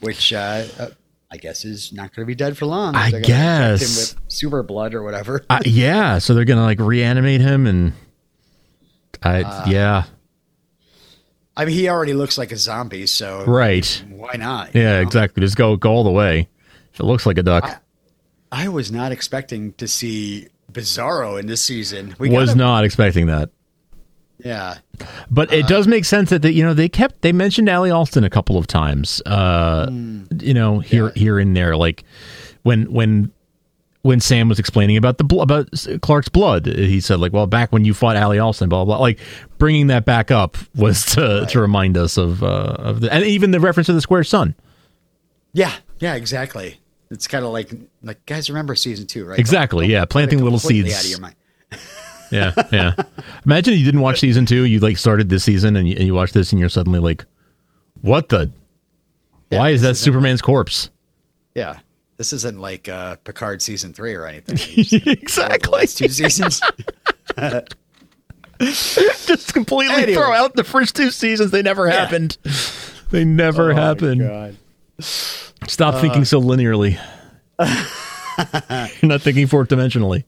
[0.00, 0.86] which uh, uh,
[1.34, 2.94] I guess is not going to be dead for long.
[2.94, 3.34] I They're gonna
[3.72, 4.12] inject guess.
[4.12, 5.44] him with super blood or whatever.
[5.50, 6.18] Uh, yeah.
[6.18, 7.92] So they're gonna like reanimate him and.
[9.20, 10.04] I Uh, yeah.
[11.56, 14.04] I mean, he already looks like a zombie, so Right.
[14.10, 14.74] why not?
[14.74, 14.94] Yeah.
[14.96, 15.00] know?
[15.00, 15.40] Exactly.
[15.40, 16.48] Just go go all the way.
[16.92, 17.82] If it looks like a duck.
[18.52, 22.14] I was not expecting to see Bizarro in this season.
[22.20, 23.50] We Was gotta- not expecting that.
[24.38, 24.78] Yeah.
[25.30, 28.24] But it does make sense that they, you know they kept they mentioned Ally Allston
[28.24, 29.22] a couple of times.
[29.26, 32.04] Uh, You know here here and there, like
[32.62, 33.30] when when
[34.02, 35.68] when Sam was explaining about the about
[36.02, 38.96] Clark's blood, he said like, well, back when you fought Ally Allston, blah blah.
[38.96, 39.02] blah.
[39.02, 39.18] Like
[39.58, 43.50] bringing that back up was to to remind us of uh, of the and even
[43.50, 44.54] the reference to the square sun.
[45.52, 45.72] Yeah.
[46.00, 46.14] Yeah.
[46.16, 46.80] Exactly.
[47.10, 47.72] It's kind of like
[48.02, 49.38] like guys remember season two, right?
[49.38, 50.92] Exactly, yeah, planting little seeds.
[50.94, 51.36] out of your mind.
[52.34, 52.92] Yeah, yeah.
[53.46, 54.64] Imagine you didn't watch season two.
[54.64, 57.24] You like started this season and you, and you watch this and you're suddenly like,
[58.02, 58.50] what the?
[59.50, 60.90] Why is that Superman's corpse?
[61.54, 61.78] Yeah.
[62.16, 64.56] This isn't like uh, Picard season three or anything.
[64.76, 65.72] You just- the exactly.
[65.78, 66.60] last two seasons.
[68.60, 70.14] Just completely Anyway.
[70.14, 71.50] throw out the first two seasons.
[71.50, 72.38] They never happened.
[73.10, 74.20] They never Oh, happened.
[74.20, 74.56] God.
[75.00, 76.98] Stop thinking so linearly.
[77.58, 80.24] You're not thinking fourth dimensionally.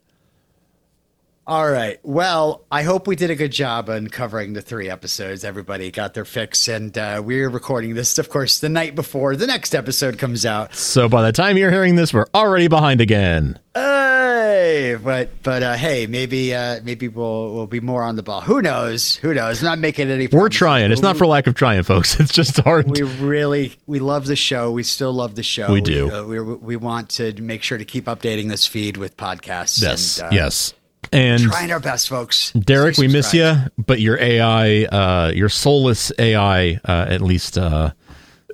[1.49, 2.01] All right.
[2.03, 5.45] Well, I hope we did a good job on covering the three episodes.
[5.45, 9.47] Everybody got their fix, and uh, we're recording this, of course, the night before the
[9.47, 10.75] next episode comes out.
[10.75, 13.61] So by the time you're hearing this, we're already behind again.
[13.77, 18.41] Hey, but but uh, hey, maybe uh, maybe we'll we'll be more on the ball.
[18.41, 19.15] Who knows?
[19.17, 19.63] Who knows?
[19.63, 20.27] Not making any.
[20.27, 20.91] We're trying.
[20.91, 22.19] It's not for lack of trying, folks.
[22.27, 22.91] It's just hard.
[22.91, 24.73] We really we love the show.
[24.73, 25.73] We still love the show.
[25.73, 26.11] We do.
[26.11, 29.81] uh, we, we want to make sure to keep updating this feed with podcasts.
[29.81, 30.75] yes, and, uh, yes.
[31.13, 32.53] And Trying our best, folks.
[32.53, 37.93] Derek, we miss you, but your AI, uh, your soulless AI, uh, at least, uh,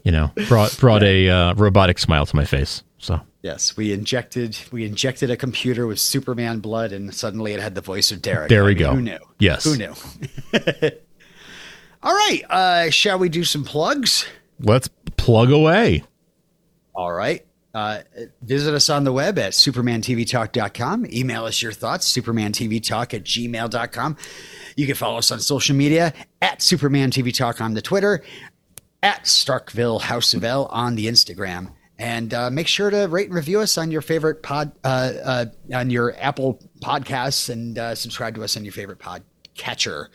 [0.04, 2.82] you know, brought brought a uh, robotic smile to my face.
[2.98, 7.74] So Yes, we injected we injected a computer with Superman blood, and suddenly it had
[7.74, 8.48] the voice of Derek.
[8.48, 8.94] There I we mean, go.
[8.94, 9.18] Who knew?
[9.40, 9.64] Yes.
[9.64, 9.94] Who knew?
[12.04, 12.42] All right.
[12.48, 14.26] Uh, shall we do some plugs?
[14.60, 16.04] let's plug away.
[16.94, 17.44] All right.
[17.74, 18.00] Uh,
[18.42, 21.06] visit us on the web at supermantvtalk.com.
[21.10, 24.16] Email us your thoughts, supermantvtalk at gmail.com.
[24.76, 28.22] You can follow us on social media at Superman TV Talk on the Twitter,
[29.02, 31.72] at Starkville House of L on the Instagram.
[31.98, 35.44] And uh, make sure to rate and review us on your favorite pod, uh, uh,
[35.72, 39.22] on your Apple podcasts, and uh, subscribe to us on your favorite pod
[39.54, 40.10] catcher.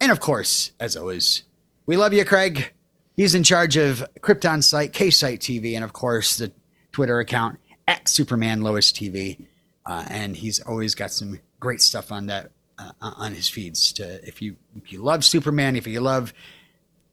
[0.00, 1.44] And of course, as always,
[1.86, 2.72] we love you, Craig.
[3.16, 6.52] He's in charge of KryptonSite, K Site TV, and of course the
[6.92, 9.46] Twitter account at Superman Lois TV.
[9.84, 13.92] Uh, and he's always got some great stuff on that uh, on his feeds.
[13.94, 16.32] To if you if you love Superman, if you love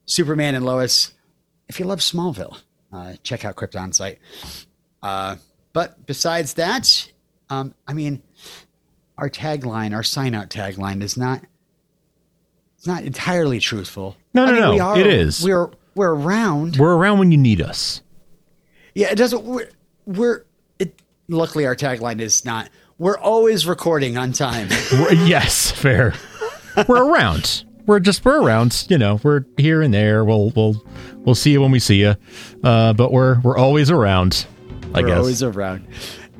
[0.06, 1.12] Superman and Lois,
[1.68, 2.58] if you love Smallville,
[2.92, 4.18] uh, check out KryptonSite.
[5.02, 5.36] Uh,
[5.72, 7.10] but besides that,
[7.48, 8.22] um, I mean,
[9.18, 11.42] our tagline, our sign out tagline, is not
[12.76, 14.16] it's not entirely truthful.
[14.32, 15.42] No, I no, mean, no, we are, it is.
[15.44, 16.76] We're we're around.
[16.76, 18.00] We're around when you need us.
[18.94, 19.42] Yeah, it doesn't.
[19.44, 19.68] We're,
[20.06, 20.44] we're
[20.78, 21.00] it.
[21.28, 22.68] Luckily, our tagline is not.
[22.98, 24.68] We're always recording on time.
[25.12, 26.14] Yes, fair.
[26.88, 27.64] We're around.
[27.86, 28.86] We're just we're around.
[28.88, 30.24] You know, we're here and there.
[30.24, 30.84] We'll we'll
[31.16, 32.14] we'll see you when we see you.
[32.62, 34.46] Uh, but we're we're always around.
[34.94, 35.18] I we're guess.
[35.18, 35.86] always around.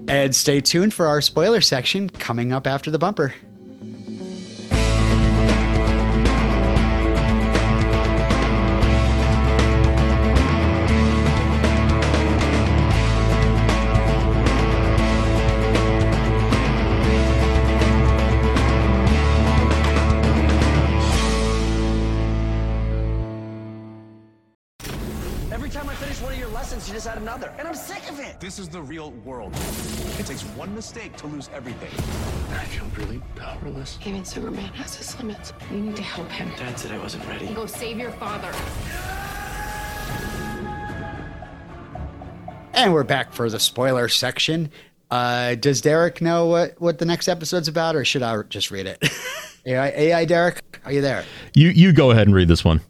[0.09, 3.34] And stay tuned for our spoiler section coming up after the bumper.
[28.61, 29.54] Is the real world.
[30.18, 31.88] It takes one mistake to lose everything.
[32.54, 33.98] I feel really powerless.
[34.04, 35.54] Even Superman has his limits.
[35.70, 36.50] We need to help him.
[36.58, 37.46] Dad said I wasn't ready.
[37.54, 38.52] Go save your father.
[42.74, 44.70] And we're back for the spoiler section.
[45.11, 48.86] Uh, does Derek know what, what the next episode's about, or should I just read
[48.86, 49.02] it?
[49.66, 51.24] AI, AI Derek, are you there?
[51.54, 52.80] You you go ahead and read this one.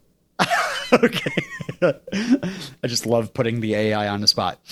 [0.92, 1.30] okay.
[1.82, 4.58] I just love putting the AI on the spot.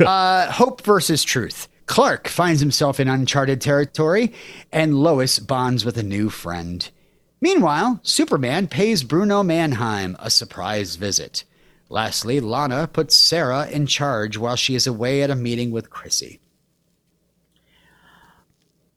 [0.00, 1.68] Uh, hope versus truth.
[1.86, 4.32] Clark finds himself in uncharted territory,
[4.72, 6.90] and Lois bonds with a new friend.
[7.40, 11.44] Meanwhile, Superman pays Bruno Mannheim a surprise visit.
[11.88, 16.40] Lastly, Lana puts Sarah in charge while she is away at a meeting with Chrissy.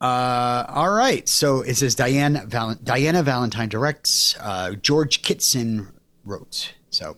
[0.01, 1.27] Uh, all right.
[1.27, 4.35] So it says Diane Val- Diana Valentine directs.
[4.39, 5.89] Uh, George Kitson
[6.23, 6.73] wrote.
[6.89, 7.17] So,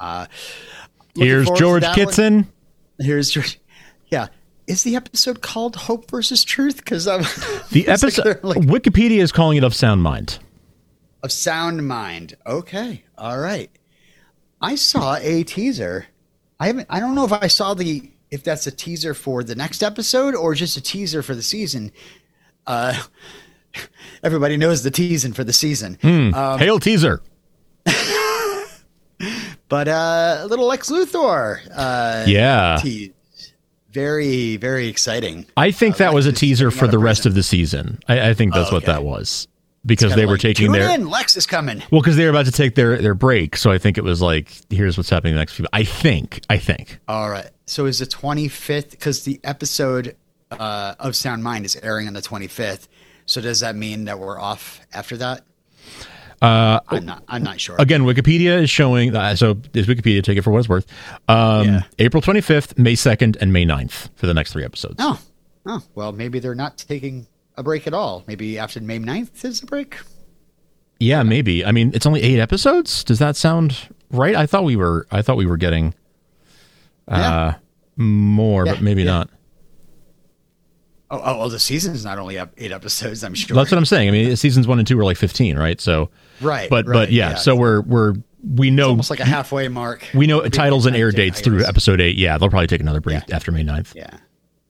[0.00, 0.26] uh,
[1.16, 2.06] Here's George that one.
[2.06, 2.52] Kitson.
[2.98, 3.60] Here's George.
[4.08, 4.28] Yeah.
[4.66, 6.76] Is the episode called Hope versus Truth?
[6.78, 7.22] Because I'm
[7.72, 10.38] The episode like Wikipedia is calling it of sound mind.
[11.22, 12.36] of sound mind.
[12.46, 13.04] Okay.
[13.16, 13.70] All right.
[14.60, 16.06] I saw a teaser.
[16.60, 16.86] I haven't.
[16.90, 20.34] I don't know if I saw the if that's a teaser for the next episode
[20.34, 21.92] or just a teaser for the season.
[22.66, 23.00] Uh,
[24.22, 25.96] everybody knows the teasing for the season.
[26.02, 27.22] Um, Hail teaser.
[29.68, 31.60] But uh, a little Lex Luthor.
[31.74, 32.78] Uh, Yeah.
[32.80, 33.10] tease.
[33.90, 35.46] Very, very exciting.
[35.56, 37.98] I think that was a teaser for the rest of the season.
[38.06, 39.48] I, I think that's Oh, what that was
[39.86, 41.82] because they were like, taking their in, Lex is coming.
[41.90, 43.56] well because they were about to take their their break.
[43.56, 45.64] So I think it was like here's what's happening the next few.
[45.72, 46.42] I think.
[46.50, 46.98] I think.
[47.08, 47.48] All right.
[47.64, 50.14] So is the 25th because the episode
[50.50, 52.88] uh, of Sound Mind is airing on the 25th.
[53.24, 55.42] So does that mean that we're off after that?
[56.40, 57.24] Uh, I'm not.
[57.28, 57.76] I'm not sure.
[57.78, 59.14] again, Wikipedia is showing.
[59.14, 60.22] Uh, so is Wikipedia?
[60.22, 60.86] Take it for what it's worth.
[61.28, 61.80] Um, Yeah.
[61.98, 64.96] April 25th, May 2nd, and May 9th for the next three episodes.
[64.98, 65.20] Oh.
[65.66, 65.82] Oh.
[65.94, 67.26] Well, maybe they're not taking
[67.56, 68.22] a break at all.
[68.26, 69.98] Maybe after May 9th is the break.
[71.00, 71.64] Yeah, maybe.
[71.64, 73.02] I mean, it's only eight episodes.
[73.04, 73.76] Does that sound
[74.10, 74.34] right?
[74.36, 75.06] I thought we were.
[75.10, 75.94] I thought we were getting
[77.08, 77.54] uh,
[77.96, 79.10] more, Yeah, but maybe yeah.
[79.10, 79.30] not.
[81.10, 83.24] Oh, oh, well, the season's not only up eight episodes.
[83.24, 83.54] I'm sure.
[83.54, 84.08] That's what I'm saying.
[84.08, 85.80] I mean, seasons one and two were like 15, right?
[85.80, 87.34] So, Right, But but yeah, yeah.
[87.36, 88.14] So we're we're
[88.54, 90.06] we know Almost like a halfway mark.
[90.14, 92.16] we know titles and air dates through episode eight.
[92.16, 93.94] Yeah, they'll probably take another break after May 9th.
[93.96, 94.10] Yeah.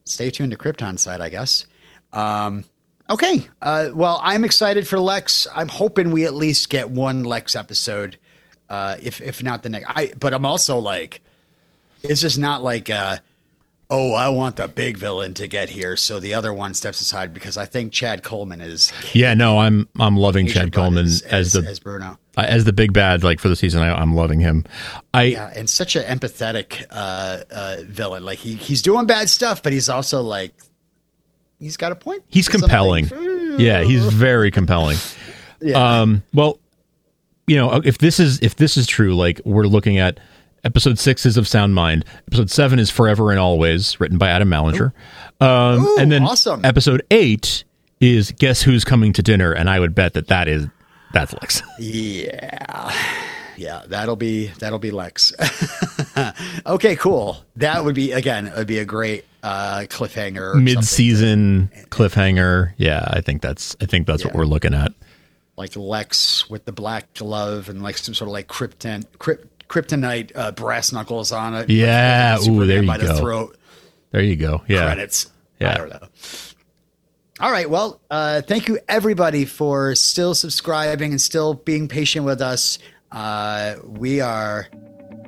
[0.05, 1.67] Stay tuned to KryptonSite, I guess.
[2.15, 2.65] Um,
[3.11, 3.47] okay.
[3.61, 5.47] Uh, well, I'm excited for Lex.
[5.55, 8.17] I'm hoping we at least get one Lex episode,
[8.71, 9.87] uh, if if not the next.
[9.91, 11.21] I but I'm also like,
[12.03, 13.19] it's just not like, uh,
[13.91, 17.33] oh, I want the big villain to get here, so the other one steps aside
[17.33, 21.23] because I think Chad Coleman is Yeah, no, I'm I'm loving Asia Chad Coleman as,
[21.23, 22.19] as, as, the as Bruno.
[22.37, 23.83] as the big bad like for the season.
[23.83, 24.65] I, I'm loving him.
[25.15, 28.25] I Yeah, and such an empathetic uh, uh, villain.
[28.25, 30.55] Like he he's doing bad stuff, but he's also like
[31.59, 32.25] he's got a point.
[32.29, 32.61] he's Something.
[32.61, 33.11] compelling.
[33.59, 34.99] Yeah, he's very compelling.
[35.61, 36.03] Yeah.
[36.03, 36.61] Um, well,
[37.49, 40.21] you know, if this is if this is true, like we're looking at
[40.65, 44.49] episode six is of Sound Mind, episode seven is Forever and Always, written by Adam
[44.49, 44.93] Mallinger,
[45.41, 46.65] um, Ooh, and then awesome.
[46.65, 47.65] episode eight
[48.01, 50.67] is Guess Who's Coming to Dinner, and I would bet that that is
[51.13, 51.63] that's Lex.
[51.79, 52.93] Yeah.
[53.57, 55.33] Yeah, that'll be that'll be Lex.
[56.67, 57.39] okay, cool.
[57.57, 60.55] That would be again, it would be a great uh cliffhanger.
[60.63, 62.73] Mid-season cliffhanger.
[62.77, 64.93] Yeah, I think that's I think that's what we're looking at.
[65.57, 70.33] like Lex with the black glove and like some sort of like krypton kryp, kryptonite
[70.35, 71.71] uh, brass knuckles on it.
[71.71, 73.17] Yeah, ooh, there you by the go.
[73.17, 73.57] throat.
[74.11, 74.63] There you go.
[74.67, 74.87] Yeah.
[74.87, 75.31] credits.
[75.61, 75.73] Yeah.
[75.73, 76.09] I don't know.
[77.41, 77.69] All right.
[77.69, 82.79] Well, uh, thank you everybody for still subscribing and still being patient with us.
[83.13, 84.67] Uh, we are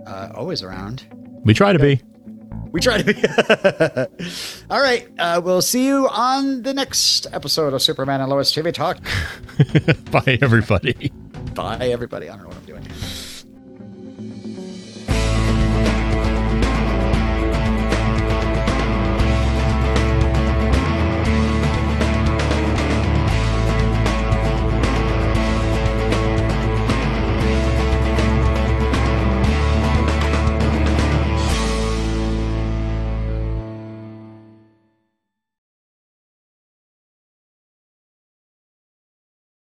[0.06, 1.06] uh, always around.
[1.44, 2.00] We try to be.
[2.72, 4.24] We try to be.
[4.70, 5.08] All right.
[5.18, 8.98] Uh, we'll see you on the next episode of Superman and Lois TV Talk.
[10.10, 11.12] Bye everybody.
[11.54, 12.28] Bye, everybody.
[12.28, 12.86] I don't know what I'm doing.